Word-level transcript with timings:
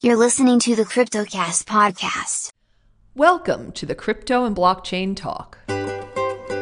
You're 0.00 0.14
listening 0.14 0.60
to 0.60 0.76
the 0.76 0.84
CryptoCast 0.84 1.64
podcast. 1.64 2.52
Welcome 3.16 3.72
to 3.72 3.84
the 3.84 3.96
Crypto 3.96 4.44
and 4.44 4.54
Blockchain 4.54 5.16
Talk. 5.16 5.58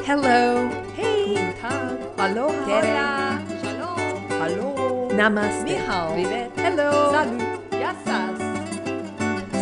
Hello. 0.06 0.66
Hey. 0.94 1.34
Guten 1.34 2.18
Aloha. 2.18 2.64
Hola. 2.64 3.44
Shalom. 3.60 4.30
Hello. 4.30 5.08
Namaste. 5.10 5.64
Ni 5.64 5.74
hao. 5.74 6.14
Privet. 6.14 6.50
Hello. 6.56 7.12
Salut. 7.12 7.70
Yassas. 7.72 8.38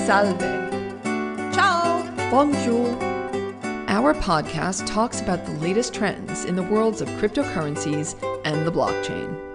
Salve. 0.07 1.53
Ciao. 1.53 2.31
Bonjour. 2.31 2.97
Our 3.89 4.15
podcast 4.15 4.87
talks 4.87 5.21
about 5.21 5.45
the 5.47 5.53
latest 5.55 5.93
trends 5.93 6.45
in 6.45 6.55
the 6.55 6.63
worlds 6.63 7.01
of 7.01 7.09
cryptocurrencies 7.19 8.15
and 8.45 8.65
the 8.65 8.71
blockchain. 8.71 9.54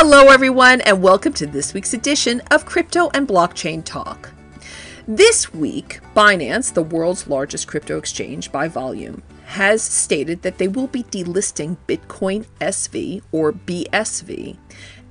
Hello, 0.00 0.28
everyone, 0.28 0.80
and 0.82 1.02
welcome 1.02 1.32
to 1.32 1.44
this 1.44 1.74
week's 1.74 1.92
edition 1.92 2.40
of 2.52 2.64
Crypto 2.64 3.10
and 3.14 3.26
Blockchain 3.26 3.82
Talk. 3.84 4.30
This 5.08 5.52
week, 5.52 5.98
Binance, 6.14 6.72
the 6.72 6.84
world's 6.84 7.26
largest 7.26 7.66
crypto 7.66 7.98
exchange 7.98 8.52
by 8.52 8.68
volume, 8.68 9.24
has 9.46 9.82
stated 9.82 10.42
that 10.42 10.58
they 10.58 10.68
will 10.68 10.86
be 10.86 11.02
delisting 11.02 11.78
Bitcoin 11.88 12.46
SV 12.60 13.22
or 13.32 13.52
BSV 13.52 14.56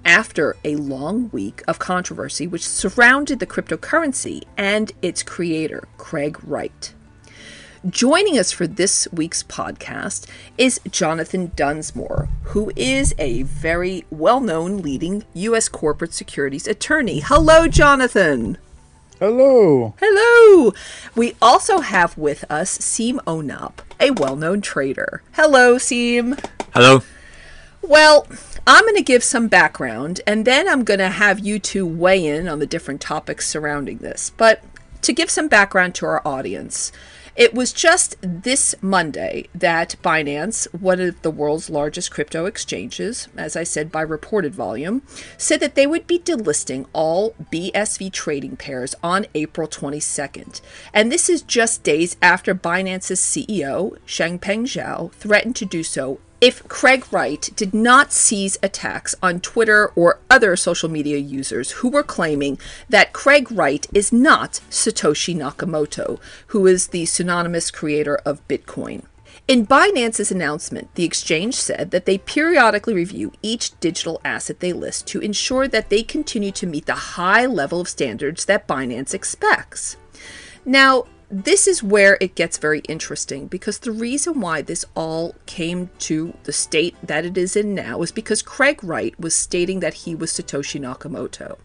after 0.05 0.55
a 0.63 0.77
long 0.77 1.32
week 1.32 1.63
of 1.68 1.80
controversy 1.80 2.48
which 2.48 2.66
surrounded 2.66 3.40
the 3.40 3.46
cryptocurrency 3.46 4.44
and 4.55 4.94
its 5.02 5.22
creator, 5.22 5.85
Craig 5.98 6.40
Wright. 6.46 6.94
Joining 7.90 8.38
us 8.38 8.52
for 8.52 8.68
this 8.68 9.08
week's 9.14 9.44
podcast 9.44 10.26
is 10.58 10.82
Jonathan 10.90 11.52
Dunsmore, 11.55 12.27
who 12.46 12.72
is 12.76 13.13
a 13.18 13.44
very 13.44 14.04
well 14.10 14.41
known 14.41 14.77
leading 14.77 15.24
U.S. 15.35 15.70
corporate 15.70 16.12
securities 16.12 16.68
attorney. 16.68 17.20
Hello, 17.20 17.68
Jonathan. 17.68 18.57
Hello. 19.20 19.94
Hello. 19.99 20.74
We 21.16 21.35
also 21.41 21.79
have 21.79 22.18
with 22.18 22.44
us 22.49 22.71
Seem 22.71 23.20
Onap, 23.27 23.74
a 24.01 24.12
well 24.12 24.35
known 24.35 24.60
trader. 24.60 25.22
Hello, 25.34 25.77
Seem. 25.77 26.35
Hello. 26.74 27.04
Well, 27.82 28.27
I'm 28.66 28.84
going 28.84 28.96
to 28.96 29.01
give 29.04 29.24
some 29.24 29.48
background 29.48 30.20
and 30.27 30.44
then 30.44 30.68
I'm 30.68 30.84
going 30.84 30.99
to 30.99 31.10
have 31.10 31.40
you 31.40 31.57
two 31.57 31.85
weigh 31.85 32.26
in 32.26 32.49
on 32.49 32.60
the 32.60 32.66
different 32.66 32.99
topics 32.99 33.48
surrounding 33.48 33.99
this. 33.99 34.32
But 34.35 34.62
to 35.04 35.13
give 35.13 35.29
some 35.29 35.48
background 35.48 35.96
to 35.96 36.05
our 36.05 36.22
audience, 36.27 36.91
it 37.38 37.54
was 37.54 37.71
just 37.71 38.16
this 38.21 38.74
Monday 38.82 39.48
that 39.54 39.96
Binance, 40.04 40.66
one 40.74 40.99
of 40.99 41.21
the 41.21 41.30
world's 41.30 41.70
largest 41.70 42.10
crypto 42.10 42.46
exchanges, 42.46 43.27
as 43.38 43.55
I 43.55 43.63
said 43.63 43.91
by 43.91 44.02
reported 44.02 44.55
volume, 44.55 45.04
said 45.38 45.60
that 45.60 45.76
they 45.76 45.85
would 45.85 46.07
be 46.07 46.18
delisting 46.18 46.88
all 46.94 47.35
BSV 47.54 48.12
trading 48.12 48.57
pairs 48.57 48.96
on 49.04 49.27
April 49.35 49.68
22nd. 49.68 50.62
And 50.94 51.12
this 51.12 51.29
is 51.29 51.44
just 51.44 51.84
days 51.84 52.18
after 52.24 52.55
Binance's 52.55 53.20
CEO, 53.20 53.99
Changpeng 54.07 54.63
Zhao, 54.63 55.12
threatened 55.13 55.55
to 55.57 55.66
do 55.66 55.84
so 55.84 56.20
if 56.40 56.68
Craig 56.68 57.05
Wright 57.12 57.49
did 57.55 57.74
not 57.74 58.13
cease 58.13 58.57
attacks 58.62 59.16
on 59.24 59.40
Twitter 59.40 59.88
or 59.96 60.20
other 60.30 60.55
social 60.55 60.90
media 60.90 61.18
users 61.18 61.71
who 61.71 61.90
were 61.90 62.04
claiming 62.04 62.60
that 62.88 63.13
Craig 63.13 63.52
Wright 63.52 63.88
is 63.94 64.13
not 64.13 64.62
Satoshi 64.69 65.35
Nakamoto, 65.35 66.19
who 66.47 66.68
is 66.68 66.88
the 66.88 67.06
synonymous 67.06 67.72
creator 67.72 68.18
of 68.18 68.47
Bitcoin. 68.47 69.03
In 69.47 69.66
Binance's 69.66 70.29
announcement, 70.29 70.94
the 70.96 71.06
exchange 71.06 71.56
said 71.56 71.91
that 71.91 72.06
they 72.06 72.18
periodically 72.18 72.94
review 72.94 73.31
each 73.41 73.79
digital 73.79 74.19
asset 74.25 74.59
they 74.59 74.74
list 74.74 75.07
to 75.07 75.22
ensure 75.22 75.68
that 75.69 75.90
they 75.90 76.03
continue 76.03 76.51
to 76.51 76.68
meet 76.68 76.85
the 76.85 77.16
high 77.16 77.46
level 77.46 77.79
of 77.79 77.88
standards 77.88 78.46
that 78.46 78.67
Binance 78.67 79.13
expects. 79.13 79.95
Now, 80.66 81.06
this 81.29 81.67
is 81.67 81.83
where 81.83 82.17
it 82.21 82.35
gets 82.35 82.57
very 82.57 82.79
interesting 82.88 83.47
because 83.47 83.79
the 83.79 83.91
reason 83.91 84.39
why 84.39 84.61
this 84.61 84.85
all 84.95 85.35
came 85.45 85.89
to 85.99 86.33
the 86.43 86.53
state 86.53 86.95
that 87.03 87.25
it 87.25 87.38
is 87.38 87.57
in 87.57 87.75
now 87.75 88.01
is 88.01 88.13
because 88.13 88.41
Craig 88.41 88.81
Wright 88.81 89.17
was 89.19 89.35
stating 89.35 89.81
that 89.81 89.93
he 89.93 90.16
was 90.16 90.31
Satoshi 90.31 90.79
Nakamoto. 90.79 91.57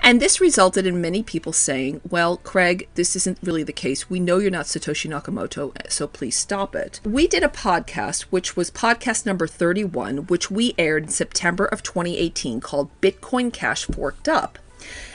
And 0.00 0.20
this 0.20 0.40
resulted 0.40 0.86
in 0.86 1.00
many 1.00 1.24
people 1.24 1.52
saying, 1.52 2.00
well, 2.08 2.36
Craig, 2.38 2.88
this 2.94 3.16
isn't 3.16 3.38
really 3.42 3.64
the 3.64 3.72
case. 3.72 4.08
We 4.08 4.20
know 4.20 4.38
you're 4.38 4.50
not 4.50 4.66
Satoshi 4.66 5.10
Nakamoto, 5.10 5.72
so 5.90 6.06
please 6.06 6.36
stop 6.36 6.76
it. 6.76 7.00
We 7.04 7.26
did 7.26 7.42
a 7.42 7.48
podcast, 7.48 8.22
which 8.30 8.56
was 8.56 8.70
podcast 8.70 9.26
number 9.26 9.48
31, 9.48 10.28
which 10.28 10.50
we 10.52 10.74
aired 10.78 11.04
in 11.04 11.08
September 11.10 11.66
of 11.66 11.82
2018 11.82 12.60
called 12.60 12.90
Bitcoin 13.00 13.52
Cash 13.52 13.86
Forked 13.86 14.28
Up. 14.28 14.58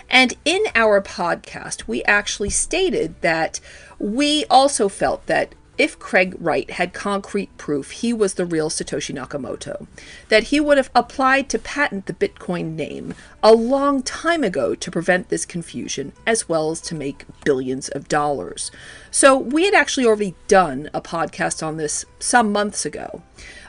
And 0.10 0.36
in 0.46 0.66
our 0.76 1.02
podcast, 1.02 1.88
we 1.88 2.04
actually 2.04 2.52
stated 2.52 3.20
that 3.22 3.60
we 4.00 4.46
also 4.50 4.90
felt 4.90 5.26
that 5.28 5.56
if 5.78 6.00
Craig 6.00 6.36
Wright 6.40 6.70
had 6.72 6.94
concrete 6.94 7.56
proof 7.58 7.92
he 7.92 8.14
was 8.14 8.36
the 8.36 8.46
real 8.46 8.70
Satoshi 8.70 9.14
Nakamoto, 9.14 9.88
that 10.30 10.46
he 10.46 10.60
would 10.60 10.78
have 10.78 10.90
applied 10.96 11.50
to 11.50 11.60
patent 11.60 12.06
the 12.06 12.14
Bitcoin 12.14 12.76
name 12.76 13.14
a 13.44 13.54
long 13.54 14.02
time 14.02 14.44
ago 14.44 14.74
to 14.74 14.92
prevent 14.92 15.30
this 15.30 15.46
confusion, 15.46 16.14
as 16.26 16.48
well 16.48 16.72
as 16.72 16.80
to 16.82 16.96
make 16.96 17.26
billions 17.44 17.90
of 17.90 18.08
dollars. 18.08 18.72
So 19.12 19.38
we 19.38 19.66
had 19.66 19.74
actually 19.74 20.06
already 20.06 20.36
done 20.48 20.90
a 20.94 21.02
podcast 21.02 21.66
on 21.66 21.78
this 21.78 22.06
some 22.20 22.52
months 22.52 22.86
ago. 22.86 23.22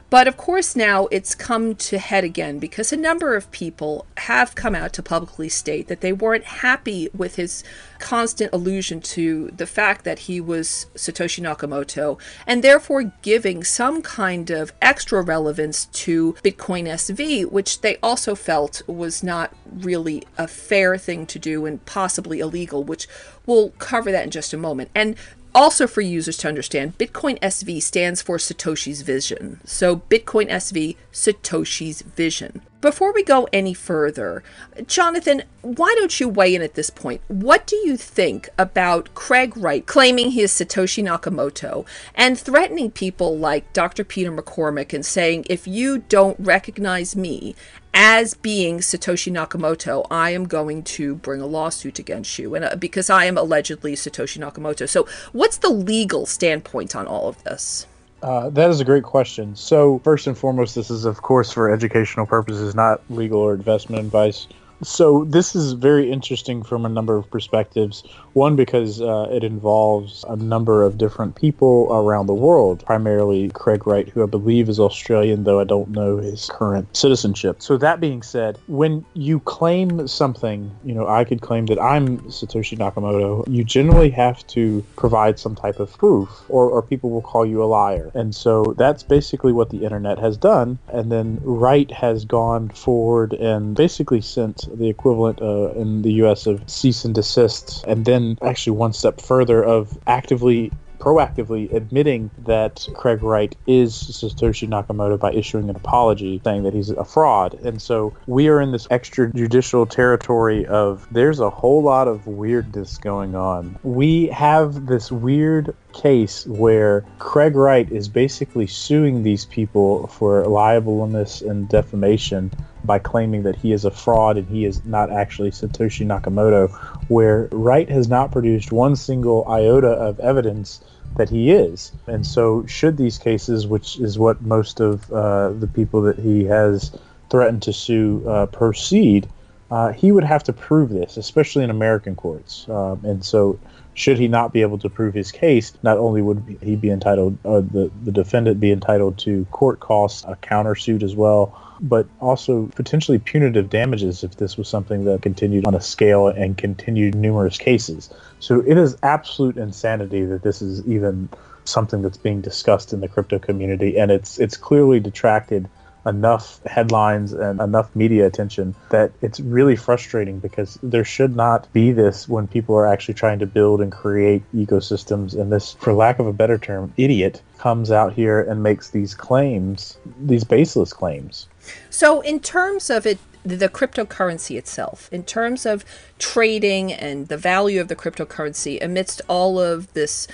But 0.08 0.28
of 0.28 0.36
course, 0.36 0.76
now 0.76 1.08
it's 1.10 1.34
come 1.34 1.74
to 1.74 1.98
head 1.98 2.22
again 2.22 2.60
because 2.60 2.92
a 2.92 2.96
number 2.96 3.34
of 3.34 3.50
people 3.50 4.06
have 4.18 4.54
come 4.54 4.74
out 4.74 4.92
to 4.94 5.02
publicly 5.02 5.48
state 5.48 5.88
that 5.88 6.00
they 6.00 6.12
weren't 6.12 6.44
happy 6.44 7.08
with 7.12 7.34
his 7.34 7.64
constant 7.98 8.52
allusion 8.52 9.00
to 9.00 9.50
the 9.56 9.66
fact 9.66 10.04
that 10.04 10.20
he 10.20 10.40
was 10.40 10.86
Satoshi 10.94 11.42
Nakamoto 11.42 12.20
and 12.46 12.62
therefore 12.62 13.12
giving 13.22 13.64
some 13.64 14.00
kind 14.00 14.50
of 14.50 14.72
extra 14.80 15.22
relevance 15.22 15.86
to 15.86 16.34
Bitcoin 16.34 16.84
SV, 16.84 17.50
which 17.50 17.80
they 17.80 17.96
also 18.00 18.36
felt 18.36 18.82
was 18.86 19.24
not 19.24 19.52
really 19.72 20.22
a 20.38 20.46
fair 20.46 20.96
thing 20.96 21.26
to 21.26 21.38
do 21.40 21.66
and 21.66 21.84
possibly 21.84 22.38
illegal, 22.38 22.84
which 22.84 23.08
we'll 23.44 23.70
cover 23.70 24.12
that 24.12 24.24
in 24.24 24.30
just 24.30 24.52
a 24.52 24.56
moment. 24.56 24.88
And 24.94 25.16
also 25.56 25.86
for 25.86 26.02
users 26.02 26.36
to 26.38 26.48
understand, 26.48 26.98
Bitcoin 26.98 27.40
SV 27.40 27.82
stands 27.82 28.20
for 28.20 28.36
Satoshi's 28.36 29.00
Vision. 29.00 29.60
So 29.64 29.96
Bitcoin 29.96 30.50
SV, 30.50 30.96
Satoshi's 31.12 32.02
Vision. 32.02 32.60
Before 32.86 33.12
we 33.12 33.24
go 33.24 33.48
any 33.52 33.74
further, 33.74 34.44
Jonathan, 34.86 35.42
why 35.62 35.92
don't 35.98 36.20
you 36.20 36.28
weigh 36.28 36.54
in 36.54 36.62
at 36.62 36.74
this 36.74 36.88
point? 36.88 37.20
What 37.26 37.66
do 37.66 37.74
you 37.74 37.96
think 37.96 38.48
about 38.56 39.12
Craig 39.12 39.56
Wright 39.56 39.84
claiming 39.84 40.30
he 40.30 40.42
is 40.42 40.52
Satoshi 40.52 41.02
Nakamoto 41.02 41.84
and 42.14 42.38
threatening 42.38 42.92
people 42.92 43.36
like 43.36 43.72
Dr. 43.72 44.04
Peter 44.04 44.30
McCormack 44.30 44.92
and 44.92 45.04
saying, 45.04 45.46
if 45.50 45.66
you 45.66 45.98
don't 45.98 46.38
recognize 46.38 47.16
me 47.16 47.56
as 47.92 48.34
being 48.34 48.78
Satoshi 48.78 49.32
Nakamoto, 49.32 50.06
I 50.08 50.30
am 50.30 50.46
going 50.46 50.84
to 50.84 51.16
bring 51.16 51.40
a 51.40 51.46
lawsuit 51.46 51.98
against 51.98 52.38
you, 52.38 52.54
and 52.54 52.64
uh, 52.64 52.76
because 52.76 53.10
I 53.10 53.24
am 53.24 53.36
allegedly 53.36 53.94
Satoshi 53.94 54.38
Nakamoto. 54.38 54.88
So, 54.88 55.08
what's 55.32 55.56
the 55.56 55.70
legal 55.70 56.24
standpoint 56.24 56.94
on 56.94 57.08
all 57.08 57.28
of 57.28 57.42
this? 57.42 57.88
Uh, 58.26 58.50
that 58.50 58.70
is 58.70 58.80
a 58.80 58.84
great 58.84 59.04
question. 59.04 59.54
So, 59.54 60.00
first 60.00 60.26
and 60.26 60.36
foremost, 60.36 60.74
this 60.74 60.90
is, 60.90 61.04
of 61.04 61.22
course, 61.22 61.52
for 61.52 61.70
educational 61.70 62.26
purposes, 62.26 62.74
not 62.74 63.00
legal 63.08 63.38
or 63.38 63.54
investment 63.54 64.04
advice. 64.04 64.48
So, 64.82 65.24
this 65.26 65.54
is 65.54 65.74
very 65.74 66.10
interesting 66.10 66.64
from 66.64 66.84
a 66.84 66.88
number 66.88 67.16
of 67.16 67.30
perspectives. 67.30 68.02
One, 68.36 68.54
because 68.54 69.00
uh, 69.00 69.28
it 69.30 69.44
involves 69.44 70.22
a 70.28 70.36
number 70.36 70.84
of 70.84 70.98
different 70.98 71.36
people 71.36 71.88
around 71.90 72.26
the 72.26 72.34
world, 72.34 72.84
primarily 72.84 73.48
Craig 73.48 73.86
Wright, 73.86 74.06
who 74.10 74.22
I 74.22 74.26
believe 74.26 74.68
is 74.68 74.78
Australian, 74.78 75.44
though 75.44 75.58
I 75.58 75.64
don't 75.64 75.88
know 75.88 76.18
his 76.18 76.50
current 76.52 76.94
citizenship. 76.94 77.62
So, 77.62 77.78
that 77.78 77.98
being 77.98 78.22
said, 78.22 78.58
when 78.66 79.06
you 79.14 79.40
claim 79.40 80.06
something, 80.06 80.70
you 80.84 80.92
know, 80.92 81.08
I 81.08 81.24
could 81.24 81.40
claim 81.40 81.64
that 81.66 81.80
I'm 81.80 82.18
Satoshi 82.28 82.76
Nakamoto, 82.76 83.48
you 83.48 83.64
generally 83.64 84.10
have 84.10 84.46
to 84.48 84.84
provide 84.96 85.38
some 85.38 85.54
type 85.54 85.80
of 85.80 85.96
proof, 85.96 86.28
or, 86.50 86.68
or 86.68 86.82
people 86.82 87.08
will 87.08 87.22
call 87.22 87.46
you 87.46 87.62
a 87.62 87.64
liar. 87.64 88.10
And 88.12 88.34
so, 88.34 88.74
that's 88.76 89.02
basically 89.02 89.54
what 89.54 89.70
the 89.70 89.82
internet 89.82 90.18
has 90.18 90.36
done. 90.36 90.78
And 90.88 91.10
then 91.10 91.40
Wright 91.42 91.90
has 91.90 92.26
gone 92.26 92.68
forward 92.68 93.32
and 93.32 93.74
basically 93.74 94.20
sent 94.20 94.68
the 94.78 94.90
equivalent 94.90 95.40
uh, 95.40 95.70
in 95.70 96.02
the 96.02 96.12
US 96.24 96.46
of 96.46 96.62
cease 96.68 97.02
and 97.06 97.14
desist, 97.14 97.82
and 97.88 98.04
then 98.04 98.25
actually 98.42 98.76
one 98.76 98.92
step 98.92 99.20
further 99.20 99.62
of 99.62 99.98
actively 100.06 100.70
proactively 100.98 101.72
admitting 101.72 102.30
that 102.38 102.86
Craig 102.94 103.22
Wright 103.22 103.54
is 103.66 103.94
Satoshi 103.94 104.68
Nakamoto 104.68 105.18
by 105.18 105.32
issuing 105.32 105.68
an 105.68 105.76
apology 105.76 106.40
saying 106.44 106.62
that 106.64 106.74
he's 106.74 106.90
a 106.90 107.04
fraud. 107.04 107.54
And 107.64 107.80
so 107.80 108.14
we 108.26 108.48
are 108.48 108.60
in 108.60 108.72
this 108.72 108.86
extrajudicial 108.88 109.88
territory 109.88 110.66
of 110.66 111.06
there's 111.10 111.40
a 111.40 111.50
whole 111.50 111.82
lot 111.82 112.08
of 112.08 112.26
weirdness 112.26 112.98
going 112.98 113.34
on. 113.34 113.78
We 113.82 114.26
have 114.28 114.86
this 114.86 115.12
weird 115.12 115.76
case 115.92 116.46
where 116.46 117.04
Craig 117.18 117.56
Wright 117.56 117.90
is 117.90 118.08
basically 118.08 118.66
suing 118.66 119.22
these 119.22 119.46
people 119.46 120.06
for 120.08 120.44
libelous 120.44 121.40
and 121.40 121.68
defamation 121.68 122.50
by 122.84 122.98
claiming 122.98 123.42
that 123.42 123.56
he 123.56 123.72
is 123.72 123.84
a 123.84 123.90
fraud 123.90 124.36
and 124.36 124.48
he 124.48 124.64
is 124.64 124.84
not 124.84 125.10
actually 125.10 125.50
Satoshi 125.50 126.06
Nakamoto, 126.06 126.95
where 127.08 127.48
Wright 127.52 127.88
has 127.88 128.08
not 128.08 128.32
produced 128.32 128.72
one 128.72 128.96
single 128.96 129.46
iota 129.48 129.88
of 129.88 130.18
evidence 130.20 130.80
that 131.16 131.30
he 131.30 131.50
is. 131.50 131.92
And 132.06 132.26
so, 132.26 132.66
should 132.66 132.96
these 132.96 133.18
cases, 133.18 133.66
which 133.66 133.98
is 133.98 134.18
what 134.18 134.42
most 134.42 134.80
of 134.80 135.10
uh, 135.12 135.50
the 135.50 135.66
people 135.66 136.02
that 136.02 136.18
he 136.18 136.44
has 136.44 136.96
threatened 137.30 137.62
to 137.62 137.72
sue 137.72 138.22
uh, 138.28 138.46
proceed, 138.46 139.28
uh, 139.70 139.92
he 139.92 140.12
would 140.12 140.24
have 140.24 140.44
to 140.44 140.52
prove 140.52 140.90
this, 140.90 141.16
especially 141.16 141.64
in 141.64 141.70
American 141.70 142.14
courts. 142.14 142.68
Um, 142.68 143.04
and 143.04 143.24
so, 143.24 143.58
should 143.94 144.18
he 144.18 144.28
not 144.28 144.52
be 144.52 144.60
able 144.60 144.78
to 144.78 144.90
prove 144.90 145.14
his 145.14 145.32
case, 145.32 145.72
not 145.82 145.96
only 145.96 146.20
would 146.20 146.58
he 146.60 146.76
be 146.76 146.90
entitled, 146.90 147.38
uh, 147.44 147.60
the 147.60 147.90
the 148.04 148.12
defendant 148.12 148.60
be 148.60 148.70
entitled 148.70 149.18
to 149.18 149.46
court 149.46 149.80
costs, 149.80 150.24
a 150.24 150.36
countersuit 150.36 151.02
as 151.02 151.16
well, 151.16 151.58
but 151.80 152.06
also 152.20 152.66
potentially 152.74 153.18
punitive 153.18 153.70
damages 153.70 154.24
if 154.24 154.36
this 154.36 154.56
was 154.56 154.68
something 154.68 155.04
that 155.04 155.22
continued 155.22 155.66
on 155.66 155.74
a 155.74 155.80
scale 155.80 156.28
and 156.28 156.56
continued 156.56 157.14
numerous 157.14 157.58
cases. 157.58 158.12
So 158.40 158.62
it 158.66 158.76
is 158.76 158.96
absolute 159.02 159.56
insanity 159.56 160.24
that 160.24 160.42
this 160.42 160.62
is 160.62 160.86
even 160.86 161.28
something 161.64 162.02
that's 162.02 162.18
being 162.18 162.40
discussed 162.40 162.92
in 162.92 163.00
the 163.00 163.08
crypto 163.08 163.38
community, 163.38 163.98
and 163.98 164.10
it's 164.10 164.38
it's 164.38 164.56
clearly 164.56 165.00
detracted 165.00 165.68
enough 166.06 166.62
headlines 166.64 167.32
and 167.32 167.60
enough 167.60 167.94
media 167.96 168.26
attention 168.26 168.74
that 168.90 169.10
it's 169.22 169.40
really 169.40 169.74
frustrating 169.74 170.38
because 170.38 170.78
there 170.82 171.04
should 171.04 171.34
not 171.34 171.70
be 171.72 171.90
this 171.90 172.28
when 172.28 172.46
people 172.46 172.76
are 172.76 172.86
actually 172.86 173.14
trying 173.14 173.40
to 173.40 173.46
build 173.46 173.80
and 173.80 173.90
create 173.90 174.42
ecosystems 174.54 175.38
and 175.38 175.50
this 175.50 175.72
for 175.80 175.92
lack 175.92 176.20
of 176.20 176.26
a 176.26 176.32
better 176.32 176.58
term 176.58 176.92
idiot 176.96 177.42
comes 177.58 177.90
out 177.90 178.12
here 178.12 178.40
and 178.40 178.62
makes 178.62 178.90
these 178.90 179.14
claims 179.14 179.98
these 180.20 180.44
baseless 180.44 180.92
claims 180.92 181.48
so 181.90 182.20
in 182.20 182.40
terms 182.40 182.90
of 182.90 183.06
it 183.06 183.18
the 183.44 183.68
cryptocurrency 183.68 184.58
itself 184.58 185.08
in 185.12 185.22
terms 185.22 185.64
of 185.64 185.84
trading 186.18 186.92
and 186.92 187.28
the 187.28 187.36
value 187.36 187.80
of 187.80 187.86
the 187.86 187.94
cryptocurrency 187.94 188.82
amidst 188.82 189.22
all 189.28 189.60
of 189.60 189.92
this 189.92 190.26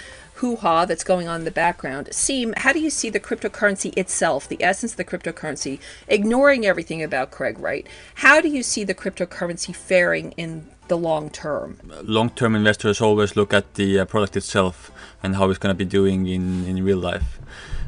hoo-ha 0.43 0.84
that's 0.84 1.05
going 1.05 1.29
on 1.29 1.40
in 1.40 1.44
the 1.44 1.52
background. 1.52 2.08
Seem, 2.11 2.52
how 2.56 2.73
do 2.73 2.81
you 2.81 2.90
see 2.90 3.08
the 3.08 3.20
cryptocurrency 3.20 3.96
itself, 3.96 4.49
the 4.49 4.61
essence 4.61 4.93
of 4.93 4.96
the 4.96 5.05
cryptocurrency, 5.05 5.79
ignoring 6.08 6.67
everything 6.67 7.00
about 7.00 7.31
Craig 7.31 7.61
Wright? 7.61 7.87
How 8.17 8.40
do 8.40 8.49
you 8.49 8.64
see 8.64 8.82
the 8.82 8.94
cryptocurrency 8.94 9.73
faring 9.73 10.32
in 10.32 10.67
the 10.88 10.99
long 10.99 11.31
term? 11.31 11.79
Long-term 12.02 12.56
investors 12.56 13.00
always 13.00 13.37
look 13.37 13.55
at 13.55 13.75
the 13.75 14.00
uh, 14.00 14.05
product 14.05 14.37
itself 14.37 14.90
and 15.23 15.37
how 15.37 15.49
it's 15.49 15.61
going 15.61 15.75
to 15.76 15.79
be 15.79 15.84
doing 15.84 16.26
in, 16.26 16.67
in 16.67 16.82
real 16.82 16.99
life. 16.99 17.38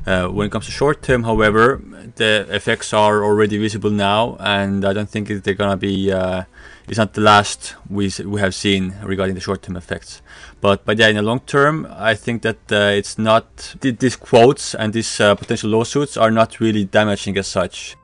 Uh, 0.06 0.28
when 0.28 0.46
it 0.46 0.50
comes 0.50 0.66
to 0.66 0.70
short 0.70 1.02
term, 1.02 1.24
however, 1.24 1.80
the 2.16 2.46
effects 2.50 2.92
are 2.92 3.24
already 3.24 3.56
visible 3.56 3.90
now, 3.90 4.36
and 4.38 4.84
I 4.84 4.92
don't 4.92 5.08
think 5.08 5.28
they're 5.28 5.54
gonna 5.54 5.78
be. 5.78 6.12
Uh, 6.12 6.44
it's 6.86 6.98
not 6.98 7.14
the 7.14 7.22
last 7.22 7.74
we 7.88 8.12
we 8.26 8.40
have 8.40 8.54
seen 8.54 8.94
regarding 9.02 9.34
the 9.34 9.40
short 9.40 9.62
term 9.62 9.76
effects. 9.76 10.20
But 10.60 10.84
but 10.84 10.98
yeah, 10.98 11.08
in 11.08 11.16
the 11.16 11.22
long 11.22 11.40
term, 11.40 11.86
I 11.90 12.14
think 12.14 12.42
that 12.42 12.70
uh, 12.70 12.92
it's 13.00 13.16
not 13.18 13.76
th- 13.80 13.98
these 13.98 14.16
quotes 14.16 14.74
and 14.74 14.92
these 14.92 15.20
uh, 15.20 15.34
potential 15.34 15.70
lawsuits 15.70 16.18
are 16.18 16.30
not 16.30 16.60
really 16.60 16.84
damaging 16.84 17.38
as 17.38 17.46
such. 17.46 17.96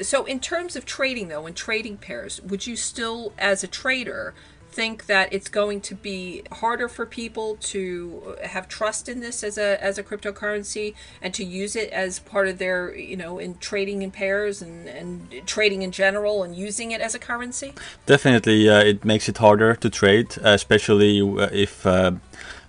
So, 0.00 0.24
in 0.24 0.40
terms 0.40 0.74
of 0.74 0.84
trading, 0.84 1.28
though, 1.28 1.46
in 1.46 1.54
trading 1.54 1.96
pairs, 1.98 2.40
would 2.40 2.66
you 2.66 2.76
still, 2.76 3.32
as 3.38 3.62
a 3.62 3.68
trader, 3.68 4.34
think 4.72 5.06
that 5.06 5.32
it's 5.32 5.48
going 5.48 5.80
to 5.82 5.94
be 5.94 6.42
harder 6.50 6.88
for 6.88 7.04
people 7.04 7.56
to 7.56 8.36
have 8.42 8.68
trust 8.68 9.08
in 9.08 9.20
this 9.20 9.44
as 9.44 9.58
a 9.58 9.82
as 9.82 9.98
a 9.98 10.02
cryptocurrency 10.02 10.94
and 11.20 11.34
to 11.34 11.44
use 11.44 11.76
it 11.76 11.90
as 11.90 12.18
part 12.18 12.48
of 12.48 12.58
their 12.58 12.94
you 12.96 13.16
know 13.16 13.38
in 13.38 13.56
trading 13.58 14.02
in 14.02 14.10
pairs 14.10 14.62
and 14.62 14.88
and 14.88 15.10
trading 15.46 15.82
in 15.82 15.92
general 15.92 16.42
and 16.42 16.56
using 16.56 16.90
it 16.90 17.00
as 17.00 17.14
a 17.14 17.18
currency? 17.18 17.72
Definitely 18.06 18.68
uh, 18.68 18.82
it 18.92 19.04
makes 19.04 19.28
it 19.28 19.38
harder 19.38 19.74
to 19.76 19.88
trade 19.90 20.36
especially 20.42 21.20
uh, 21.20 21.48
if 21.52 21.86
uh, 21.86 22.12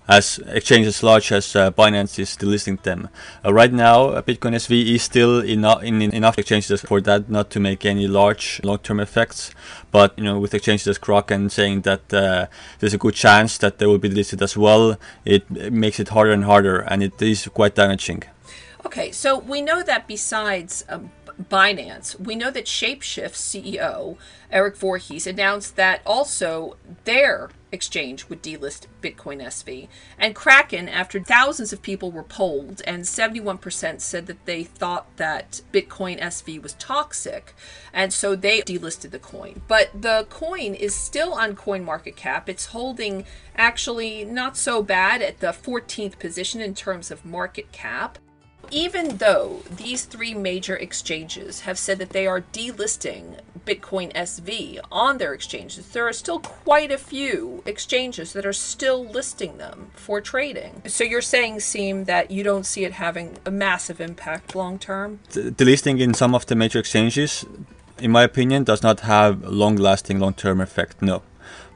as 0.08 0.40
exchanges 0.48 1.02
large 1.02 1.32
as 1.32 1.56
uh, 1.56 1.72
Binance 1.72 2.20
is 2.20 2.36
delisting 2.36 2.82
them. 2.84 3.10
Uh, 3.46 3.54
right 3.54 3.72
now, 3.72 4.10
uh, 4.10 4.22
Bitcoin 4.22 4.54
SV 4.56 4.96
is 4.96 5.04
still 5.04 5.40
in, 5.40 5.64
in, 5.84 6.02
enough 6.14 6.38
exchanges 6.38 6.82
for 6.82 7.00
that 7.02 7.30
not 7.30 7.50
to 7.52 7.60
make 7.60 7.86
any 7.86 8.08
large 8.08 8.60
long-term 8.64 9.00
effects. 9.00 9.52
But 9.92 10.18
you 10.18 10.24
know, 10.24 10.40
with 10.40 10.54
exchanges 10.54 10.88
as 10.88 10.98
Kraken 10.98 11.50
saying 11.50 11.82
that 11.82 12.14
uh, 12.14 12.48
there's 12.80 12.94
a 12.94 12.98
good 12.98 13.16
chance 13.16 13.58
that 13.60 13.78
they 13.78 13.86
will 13.86 13.98
be 13.98 14.10
delisted 14.10 14.42
as 14.42 14.58
well, 14.58 14.98
it, 15.24 15.46
it 15.56 15.72
makes 15.72 16.00
it 16.00 16.10
harder 16.10 16.32
and 16.32 16.44
harder, 16.44 16.80
and 16.80 17.02
it 17.02 17.22
is 17.22 17.48
quite 17.54 17.76
damaging. 17.76 18.24
Okay, 18.86 19.12
so 19.12 19.38
we 19.40 19.62
know 19.62 19.82
that 19.82 20.08
besides 20.08 20.84
um, 20.90 21.12
Binance, 21.42 22.20
we 22.20 22.36
know 22.36 22.52
that 22.52 22.66
Shapeshift 22.66 23.34
CEO 23.34 24.18
Eric 24.54 24.78
Voorhees 24.78 25.26
announced 25.26 25.76
that 25.78 26.02
also 26.06 26.78
their 27.06 27.50
exchange 27.72 28.30
would 28.30 28.44
delist 28.44 28.86
Bitcoin 29.02 29.42
SV. 29.42 29.88
And 30.20 30.36
Kraken, 30.36 30.88
after 30.88 31.20
thousands 31.20 31.74
of 31.74 31.82
people 31.82 32.12
were 32.12 32.22
polled 32.22 32.84
and 32.86 33.04
71% 33.04 34.00
said 34.00 34.28
that 34.28 34.46
they 34.46 34.64
thought 34.64 35.18
that 35.18 35.62
Bitcoin 35.74 36.22
SV 36.22 36.62
was 36.62 36.74
toxic, 36.74 37.56
and 37.92 38.14
so 38.14 38.36
they 38.36 38.62
delisted 38.62 39.10
the 39.10 39.18
coin. 39.18 39.64
But 39.68 39.90
the 40.00 40.28
coin 40.30 40.76
is 40.76 40.96
still 40.96 41.34
on 41.34 41.56
CoinMarketCap. 41.56 42.48
It's 42.48 42.68
holding 42.68 43.26
actually 43.58 44.24
not 44.24 44.56
so 44.56 44.84
bad 44.84 45.24
at 45.24 45.40
the 45.40 45.48
14th 45.48 46.20
position 46.20 46.62
in 46.62 46.76
terms 46.76 47.10
of 47.10 47.26
market 47.26 47.72
cap. 47.72 48.20
Even 48.74 49.18
though 49.18 49.62
these 49.70 50.04
three 50.06 50.34
major 50.34 50.76
exchanges 50.76 51.62
have 51.62 51.78
said 51.78 52.00
that 52.00 52.10
they 52.10 52.26
are 52.26 52.42
delisting 52.42 53.40
Bitcoin 53.68 54.12
SV 54.14 54.80
on 54.92 55.20
their 55.20 55.32
exchanges, 55.32 55.90
there 55.90 56.08
are 56.08 56.14
still 56.14 56.40
quite 56.40 56.92
a 56.92 56.98
few 56.98 57.62
exchanges 57.68 58.34
that 58.34 58.48
are 58.48 58.54
still 58.54 59.06
listing 59.06 59.60
them 59.60 59.92
for 59.94 60.20
trading. 60.20 60.82
So 60.88 61.04
you're 61.04 61.22
saying, 61.22 61.60
Seem, 61.60 62.06
that 62.06 62.32
you 62.32 62.44
don't 62.44 62.66
see 62.66 62.84
it 62.84 62.94
having 62.94 63.38
a 63.46 63.52
massive 63.52 64.02
impact 64.02 64.56
long 64.56 64.80
term? 64.80 65.20
The 65.30 65.52
delisting 65.52 66.02
in 66.02 66.16
some 66.16 66.34
of 66.34 66.48
the 66.48 66.56
major 66.56 66.80
exchanges, 66.80 67.46
in 68.00 68.10
my 68.10 68.24
opinion, 68.24 68.64
does 68.64 68.82
not 68.82 69.02
have 69.02 69.44
long 69.44 69.76
lasting 69.76 70.20
long 70.20 70.34
term 70.34 70.60
effect, 70.60 71.00
no. 71.00 71.22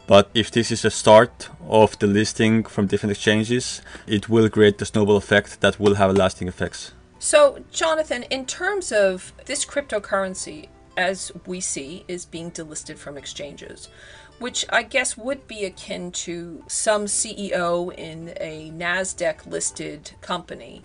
But 0.08 0.30
if 0.34 0.50
this 0.52 0.72
is 0.72 0.86
a 0.86 0.90
start 0.90 1.50
of 1.68 2.00
the 2.00 2.08
listing 2.08 2.64
from 2.64 2.88
different 2.88 3.12
exchanges, 3.12 3.82
it 4.08 4.30
will 4.30 4.50
create 4.50 4.78
the 4.78 4.86
snowball 4.86 5.18
effect 5.18 5.60
that 5.60 5.80
will 5.80 5.96
have 5.96 6.16
lasting 6.16 6.48
effects. 6.48 6.94
So, 7.20 7.60
Jonathan, 7.72 8.24
in 8.24 8.46
terms 8.46 8.94
of 8.94 9.34
this 9.46 9.66
cryptocurrency, 9.66 10.70
as 10.96 11.32
we 11.46 11.60
see, 11.60 12.06
is 12.08 12.26
being 12.26 12.52
delisted 12.52 12.98
from 12.98 13.18
exchanges, 13.18 13.90
which 14.40 14.66
I 14.70 14.84
guess 14.84 15.18
would 15.18 15.46
be 15.46 15.66
akin 15.66 16.12
to 16.14 16.64
some 16.68 17.06
CEO 17.06 17.94
in 17.94 18.34
a 18.40 18.72
NASDAQ 18.72 19.46
listed 19.46 20.12
company 20.22 20.84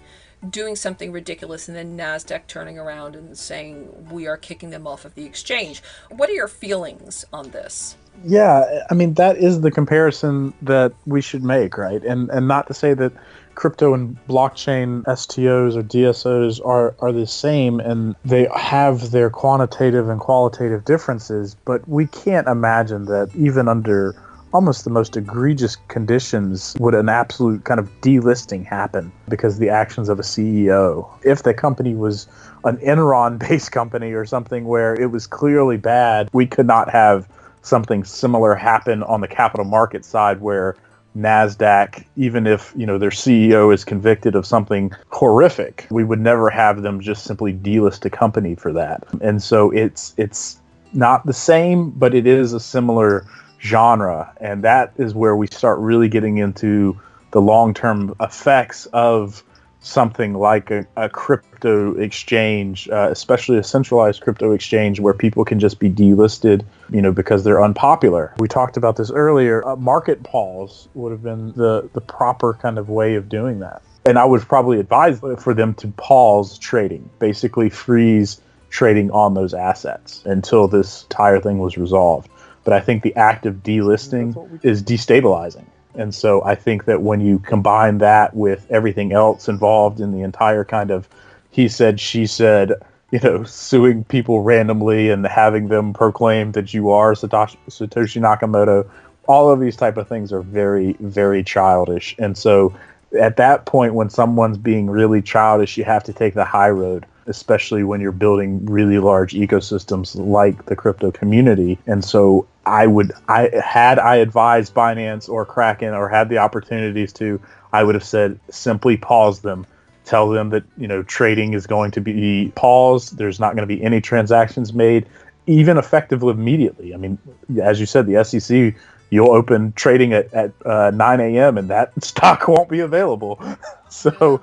doing 0.50 0.75
something 0.75 1.12
ridiculous 1.12 1.69
and 1.69 1.76
then 1.76 1.97
NASDAQ 1.97 2.49
turning 2.49 2.79
around 2.79 3.14
and 3.14 3.38
saying, 3.38 4.09
we 4.11 4.26
are 4.26 4.37
kicking 4.37 4.71
them 4.71 4.88
off 4.88 5.05
of 5.05 5.14
the 5.14 5.25
exchange. 5.25 5.83
What 6.11 6.29
are 6.29 6.35
your 6.35 6.49
feelings 6.49 7.25
on 7.33 7.50
this? 7.50 7.97
Yeah, 8.25 8.85
I 8.90 8.95
mean 8.95 9.14
that 9.14 9.37
is 9.37 9.61
the 9.61 9.71
comparison 9.71 10.54
that 10.62 10.92
we 11.07 11.21
should 11.21 11.42
make, 11.42 11.76
right? 11.76 12.02
And 12.04 12.31
and 12.31 12.47
not 12.47 12.66
to 12.69 12.75
say 12.75 12.95
that 12.95 13.12
crypto 13.54 13.92
and 13.92 14.16
blockchain 14.28 15.04
STOs 15.04 15.76
or 15.76 15.83
DSOs 15.83 16.64
are 16.64 16.95
are 17.00 17.12
the 17.12 17.26
same 17.26 17.81
and 17.81 18.14
they 18.25 18.49
have 18.54 19.11
their 19.11 19.28
quantitative 19.28 20.09
and 20.09 20.21
qualitative 20.21 20.85
differences, 20.85 21.57
but 21.64 21.87
we 21.88 22.07
can't 22.07 22.47
imagine 22.47 23.07
that 23.07 23.31
even 23.37 23.69
under 23.69 24.14
almost 24.52 24.85
the 24.85 24.90
most 24.90 25.16
egregious 25.16 25.76
conditions 25.88 26.76
would 26.78 26.95
an 26.95 27.09
absolute 27.09 27.64
kind 27.64 27.81
of 27.81 27.88
delisting 28.02 28.64
happen 28.64 29.11
because 29.28 29.59
the 29.59 29.71
actions 29.71 30.09
of 30.09 30.19
a 30.19 30.23
CEO. 30.23 31.09
If 31.25 31.42
the 31.42 31.54
company 31.54 31.95
was 31.95 32.26
an 32.64 32.76
Enron 32.78 33.38
based 33.38 33.73
company 33.81 34.12
or 34.12 34.26
something 34.26 34.66
where 34.66 34.95
it 34.95 35.11
was 35.11 35.26
clearly 35.26 35.76
bad, 35.76 36.28
we 36.33 36.47
could 36.47 36.66
not 36.66 36.90
have 36.90 37.26
something 37.62 38.04
similar 38.04 38.54
happen 38.54 39.02
on 39.04 39.21
the 39.21 39.28
capital 39.28 39.64
market 39.64 40.04
side 40.04 40.40
where 40.40 40.76
Nasdaq, 41.16 42.04
even 42.16 42.47
if 42.47 42.73
you 42.76 42.87
know 42.87 42.99
their 42.99 43.11
CEO 43.11 43.73
is 43.73 43.85
convicted 43.85 44.35
of 44.35 44.47
something 44.47 44.92
horrific, 45.11 45.87
we 45.90 46.04
would 46.04 46.21
never 46.21 46.49
have 46.49 46.83
them 46.83 47.00
just 47.00 47.25
simply 47.25 47.52
delist 47.52 48.04
a 48.04 48.11
company 48.11 48.54
for 48.54 48.73
that. 48.73 49.04
And 49.21 49.42
so 49.42 49.71
it's 49.71 50.14
it's 50.16 50.59
not 50.95 51.26
the 51.26 51.33
same, 51.33 51.90
but 51.90 52.14
it 52.14 52.26
is 52.26 52.52
a 52.52 52.61
similar 52.61 53.26
genre, 53.61 54.33
and 54.40 54.64
that 54.64 54.92
is 54.97 55.14
where 55.14 55.37
we 55.37 55.47
start 55.49 55.78
really 55.78 56.09
getting 56.09 56.38
into 56.38 56.99
the 57.33 57.40
long 57.40 57.75
term 57.75 58.14
effects 58.21 58.87
of 58.87 59.42
something 59.83 60.35
like 60.35 60.71
a, 60.71 60.87
a 60.97 61.09
crypto 61.09 61.95
exchange, 61.97 62.89
uh, 62.89 63.09
especially 63.11 63.59
a 63.59 63.62
centralized 63.62 64.23
crypto 64.23 64.53
exchange 64.53 65.01
where 65.01 65.12
people 65.12 65.45
can 65.45 65.59
just 65.59 65.79
be 65.79 65.91
delisted, 65.91 66.65
you 66.91 67.03
know, 67.03 67.12
because 67.12 67.45
they're 67.45 67.62
unpopular. 67.62 68.33
We 68.39 68.49
talked 68.49 68.77
about 68.77 68.97
this 68.97 69.11
earlier. 69.11 69.67
Uh, 69.67 69.77
market 69.77 70.23
pause 70.23 70.89
would 70.95 71.12
have 71.12 71.23
been 71.23 71.53
the, 71.53 71.89
the 71.93 72.01
proper 72.01 72.55
kind 72.55 72.79
of 72.79 72.89
way 72.89 73.17
of 73.17 73.29
doing 73.29 73.59
that. 73.61 73.83
and 74.05 74.19
I 74.19 74.25
would 74.25 74.43
probably 74.43 74.81
advise 74.81 75.21
for 75.39 75.55
them 75.55 75.75
to 75.75 75.89
pause 75.89 76.59
trading, 76.59 77.09
basically 77.19 77.71
freeze 77.71 78.41
trading 78.71 79.11
on 79.11 79.35
those 79.35 79.55
assets 79.55 80.23
until 80.25 80.67
this 80.67 81.03
entire 81.05 81.41
thing 81.41 81.59
was 81.59 81.77
resolved. 81.77 82.29
But 82.65 82.73
I 82.73 82.81
think 82.81 83.03
the 83.03 83.15
act 83.17 83.47
of 83.47 83.57
delisting 83.57 84.65
is 84.65 84.83
destabilizing. 84.83 85.67
And 85.94 86.14
so 86.14 86.42
I 86.44 86.54
think 86.54 86.84
that 86.87 87.02
when 87.02 87.20
you 87.20 87.38
combine 87.38 87.99
that 87.99 88.34
with 88.34 88.66
everything 88.70 89.12
else 89.12 89.49
involved 89.49 90.00
in 90.00 90.12
the 90.12 90.22
entire 90.22 90.64
kind 90.64 90.90
of 90.90 91.08
he 91.50 91.68
said, 91.68 92.00
she 92.00 92.26
said, 92.26 92.72
you 93.11 93.20
know, 93.20 93.44
suing 93.44 94.04
people 94.04 94.40
randomly 94.40 95.11
and 95.11 95.26
having 95.26 95.68
them 95.68 95.92
proclaim 95.92 96.52
that 96.52 96.72
you 96.72 96.90
are 96.90 97.12
Satoshi, 97.12 97.58
Satoshi 97.68 98.20
Nakamoto, 98.22 98.88
all 99.28 99.50
of 99.50 99.61
these 99.61 99.76
type 99.76 99.99
of 99.99 100.08
things 100.08 100.32
are 100.32 100.40
very, 100.40 100.94
very 101.00 101.44
childish. 101.44 102.16
And 102.18 102.38
so 102.38 102.75
at 103.20 103.37
that 103.37 103.66
point, 103.66 103.92
when 103.92 104.08
someone's 104.08 104.56
being 104.56 104.88
really 104.88 105.20
childish, 105.20 105.76
you 105.76 105.84
have 105.84 106.02
to 106.04 106.12
take 106.12 106.32
the 106.32 106.44
high 106.44 106.70
road 106.70 107.06
especially 107.26 107.84
when 107.84 108.00
you're 108.00 108.12
building 108.12 108.64
really 108.66 108.99
large 108.99 109.32
ecosystems 109.34 110.16
like 110.16 110.66
the 110.66 110.76
crypto 110.76 111.11
community. 111.11 111.78
And 111.87 112.04
so 112.04 112.46
I 112.66 112.87
would 112.87 113.12
I 113.28 113.50
had 113.64 113.99
I 113.99 114.16
advised 114.16 114.75
Binance 114.75 115.28
or 115.28 115.45
Kraken 115.45 115.95
or 115.95 116.09
had 116.09 116.28
the 116.28 116.38
opportunities 116.38 117.12
to, 117.14 117.40
I 117.73 117.83
would 117.83 117.95
have 117.95 118.04
said 118.04 118.38
simply 118.50 118.97
pause 118.97 119.40
them. 119.40 119.66
Tell 120.04 120.28
them 120.28 120.50
that, 120.50 120.64
you 120.76 120.88
know, 120.88 121.02
trading 121.04 121.54
is 121.54 121.66
going 121.66 121.92
to 121.92 122.00
be 122.00 122.52
paused. 122.57 123.19
There's 123.19 123.38
not 123.38 123.54
going 123.54 123.66
to 123.69 123.73
be 123.75 123.83
any 123.83 124.00
transactions 124.00 124.73
made, 124.73 125.07
even 125.47 125.78
effectively 125.78 126.31
immediately. 126.33 126.92
I 126.92 126.97
mean, 126.97 127.19
as 127.61 127.78
you 127.78 127.87
said, 127.87 128.07
the 128.07 128.23
SEC 128.25 128.75
you'll 129.11 129.31
open 129.31 129.73
trading 129.75 130.14
at, 130.14 130.33
at 130.33 130.50
uh, 130.64 130.90
9 130.90 131.21
a.m. 131.21 131.59
and 131.59 131.69
that 131.69 131.92
stock 132.02 132.49
won't 132.49 132.69
be 132.69 132.81
available. 132.81 133.40
so 133.90 134.40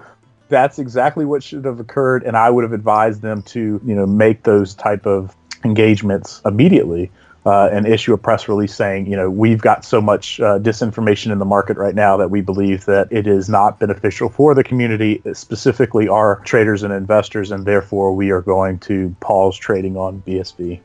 that's 0.47 0.77
exactly 0.77 1.25
what 1.25 1.43
should 1.43 1.65
have 1.65 1.79
occurred. 1.79 2.23
And 2.23 2.37
I 2.37 2.49
would 2.49 2.63
have 2.63 2.73
advised 2.73 3.21
them 3.21 3.41
to, 3.43 3.81
you 3.83 3.95
know, 3.95 4.05
make 4.05 4.43
those 4.43 4.75
type 4.75 5.05
of 5.05 5.35
engagements 5.63 6.41
immediately 6.45 7.11
uh, 7.49 7.67
and 7.71 7.87
issue 7.87 8.13
a 8.13 8.17
press 8.17 8.47
release 8.47 8.75
saying, 8.75 9.07
you 9.07 9.15
know, 9.15 9.27
we've 9.27 9.61
got 9.61 9.83
so 9.83 9.99
much 9.99 10.39
uh, 10.39 10.59
disinformation 10.59 11.31
in 11.31 11.39
the 11.39 11.45
market 11.45 11.77
right 11.77 11.95
now 11.95 12.15
that 12.15 12.29
we 12.29 12.41
believe 12.41 12.85
that 12.85 13.07
it 13.11 13.25
is 13.25 13.49
not 13.49 13.79
beneficial 13.79 14.29
for 14.29 14.53
the 14.53 14.63
community, 14.63 15.19
specifically 15.33 16.07
our 16.07 16.41
traders 16.45 16.83
and 16.83 16.93
investors, 16.93 17.49
and 17.49 17.65
therefore 17.65 18.15
we 18.15 18.29
are 18.29 18.41
going 18.41 18.77
to 18.77 19.15
pause 19.19 19.57
trading 19.57 19.97
on 19.97 20.21
BSV 20.27 20.79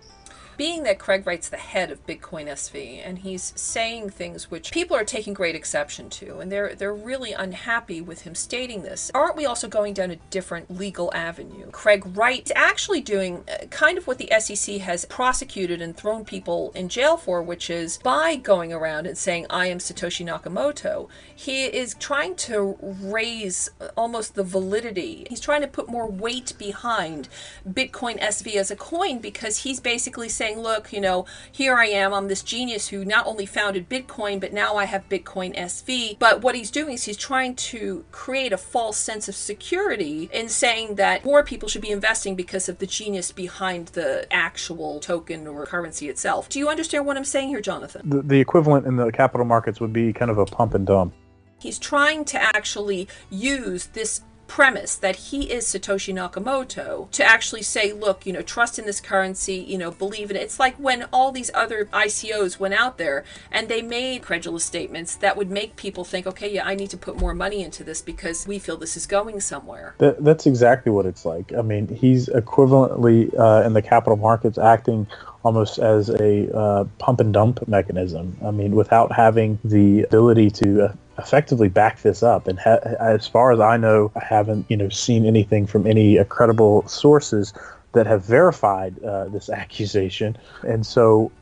being 0.56 0.82
that 0.84 0.98
Craig 0.98 1.26
Wright's 1.26 1.48
the 1.48 1.56
head 1.56 1.90
of 1.90 2.06
Bitcoin 2.06 2.46
SV 2.46 3.00
and 3.04 3.18
he's 3.18 3.52
saying 3.56 4.10
things 4.10 4.50
which 4.50 4.72
people 4.72 4.96
are 4.96 5.04
taking 5.04 5.34
great 5.34 5.54
exception 5.54 6.10
to 6.10 6.38
and 6.38 6.50
they're 6.50 6.74
they're 6.74 6.94
really 6.94 7.32
unhappy 7.32 8.00
with 8.00 8.22
him 8.22 8.34
stating 8.34 8.82
this. 8.82 9.10
Aren't 9.14 9.36
we 9.36 9.46
also 9.46 9.68
going 9.68 9.94
down 9.94 10.10
a 10.10 10.16
different 10.30 10.70
legal 10.70 11.10
avenue? 11.14 11.70
Craig 11.70 12.04
Wright 12.16 12.44
is 12.44 12.52
actually 12.54 13.00
doing 13.00 13.44
uh, 13.48 13.66
kind 13.66 13.98
of 13.98 14.06
what 14.06 14.18
the 14.18 14.30
SEC 14.38 14.78
has 14.78 15.04
prosecuted 15.06 15.80
and 15.80 15.96
thrown 15.96 16.24
people 16.24 16.72
in 16.74 16.88
jail 16.88 17.16
for, 17.16 17.42
which 17.42 17.70
is 17.70 17.98
by 17.98 18.36
going 18.36 18.72
around 18.72 19.06
and 19.06 19.18
saying 19.18 19.46
I 19.50 19.66
am 19.66 19.78
Satoshi 19.78 20.24
Nakamoto. 20.26 21.08
He 21.34 21.64
is 21.64 21.94
trying 21.94 22.36
to 22.36 22.76
raise 22.80 23.70
almost 23.96 24.34
the 24.34 24.44
validity. 24.44 25.26
He's 25.28 25.40
trying 25.40 25.62
to 25.62 25.68
put 25.68 25.88
more 25.88 26.10
weight 26.10 26.52
behind 26.58 27.28
Bitcoin 27.68 28.20
SV 28.20 28.54
as 28.56 28.70
a 28.70 28.76
coin 28.76 29.18
because 29.18 29.58
he's 29.58 29.80
basically 29.80 30.28
saying 30.28 30.43
saying, 30.44 30.60
look, 30.60 30.92
you 30.92 31.00
know, 31.00 31.24
here 31.50 31.74
I 31.74 31.86
am, 31.86 32.12
I'm 32.12 32.28
this 32.28 32.42
genius 32.42 32.88
who 32.88 33.04
not 33.04 33.26
only 33.26 33.46
founded 33.46 33.88
Bitcoin, 33.88 34.40
but 34.40 34.52
now 34.52 34.76
I 34.76 34.84
have 34.84 35.08
Bitcoin 35.08 35.56
SV. 35.56 36.18
But 36.18 36.42
what 36.42 36.54
he's 36.54 36.70
doing 36.70 36.94
is 36.94 37.04
he's 37.04 37.16
trying 37.16 37.54
to 37.56 38.04
create 38.12 38.52
a 38.52 38.58
false 38.58 38.98
sense 38.98 39.26
of 39.26 39.34
security 39.34 40.28
in 40.32 40.50
saying 40.50 40.96
that 40.96 41.24
more 41.24 41.42
people 41.42 41.68
should 41.68 41.80
be 41.80 41.90
investing 41.90 42.34
because 42.34 42.68
of 42.68 42.78
the 42.78 42.86
genius 42.86 43.32
behind 43.32 43.88
the 43.88 44.26
actual 44.30 45.00
token 45.00 45.46
or 45.46 45.64
currency 45.64 46.08
itself. 46.10 46.48
Do 46.50 46.58
you 46.58 46.68
understand 46.68 47.06
what 47.06 47.16
I'm 47.16 47.24
saying 47.24 47.48
here, 47.48 47.62
Jonathan? 47.62 48.10
The, 48.10 48.22
the 48.22 48.40
equivalent 48.40 48.86
in 48.86 48.96
the 48.96 49.10
capital 49.10 49.46
markets 49.46 49.80
would 49.80 49.92
be 49.94 50.12
kind 50.12 50.30
of 50.30 50.36
a 50.36 50.44
pump 50.44 50.74
and 50.74 50.86
dump. 50.86 51.14
He's 51.58 51.78
trying 51.78 52.26
to 52.26 52.38
actually 52.38 53.08
use 53.30 53.86
this 53.86 54.20
premise 54.46 54.96
that 54.96 55.16
he 55.16 55.50
is 55.50 55.64
Satoshi 55.64 56.14
Nakamoto 56.14 57.10
to 57.10 57.24
actually 57.24 57.62
say, 57.62 57.92
look, 57.92 58.26
you 58.26 58.32
know, 58.32 58.42
trust 58.42 58.78
in 58.78 58.86
this 58.86 59.00
currency, 59.00 59.56
you 59.56 59.78
know, 59.78 59.90
believe 59.90 60.30
in 60.30 60.36
it. 60.36 60.42
It's 60.42 60.60
like 60.60 60.76
when 60.76 61.04
all 61.12 61.32
these 61.32 61.50
other 61.54 61.86
ICOs 61.86 62.58
went 62.58 62.74
out 62.74 62.98
there 62.98 63.24
and 63.50 63.68
they 63.68 63.82
made 63.82 64.22
credulous 64.22 64.64
statements 64.64 65.16
that 65.16 65.36
would 65.36 65.50
make 65.50 65.76
people 65.76 66.04
think, 66.04 66.26
okay, 66.26 66.52
yeah, 66.52 66.66
I 66.66 66.74
need 66.74 66.90
to 66.90 66.96
put 66.96 67.18
more 67.18 67.34
money 67.34 67.62
into 67.62 67.84
this 67.84 68.02
because 68.02 68.46
we 68.46 68.58
feel 68.58 68.76
this 68.76 68.96
is 68.96 69.06
going 69.06 69.40
somewhere. 69.40 69.94
That, 69.98 70.22
that's 70.22 70.46
exactly 70.46 70.92
what 70.92 71.06
it's 71.06 71.24
like. 71.24 71.52
I 71.52 71.62
mean, 71.62 71.88
he's 71.88 72.28
equivalently 72.28 73.36
uh, 73.38 73.66
in 73.66 73.72
the 73.72 73.82
capital 73.82 74.16
markets 74.16 74.58
acting 74.58 75.06
almost 75.44 75.78
as 75.78 76.08
a 76.08 76.56
uh, 76.56 76.84
pump 76.98 77.20
and 77.20 77.32
dump 77.32 77.66
mechanism. 77.68 78.36
I 78.44 78.50
mean, 78.50 78.74
without 78.74 79.12
having 79.12 79.58
the 79.62 80.02
ability 80.02 80.50
to 80.52 80.96
effectively 81.18 81.68
back 81.68 82.02
this 82.02 82.22
up. 82.22 82.48
And 82.48 82.58
ha- 82.58 82.80
as 83.00 83.26
far 83.26 83.52
as 83.52 83.60
I 83.60 83.76
know, 83.76 84.12
I 84.16 84.24
haven't 84.24 84.66
you 84.68 84.76
know 84.76 84.88
seen 84.88 85.26
anything 85.26 85.66
from 85.66 85.86
any 85.86 86.18
uh, 86.18 86.24
credible 86.24 86.86
sources 86.88 87.52
that 87.92 88.06
have 88.06 88.24
verified 88.24 89.02
uh, 89.02 89.26
this 89.26 89.48
accusation. 89.62 90.36
And 90.66 90.84
so, 90.84 91.32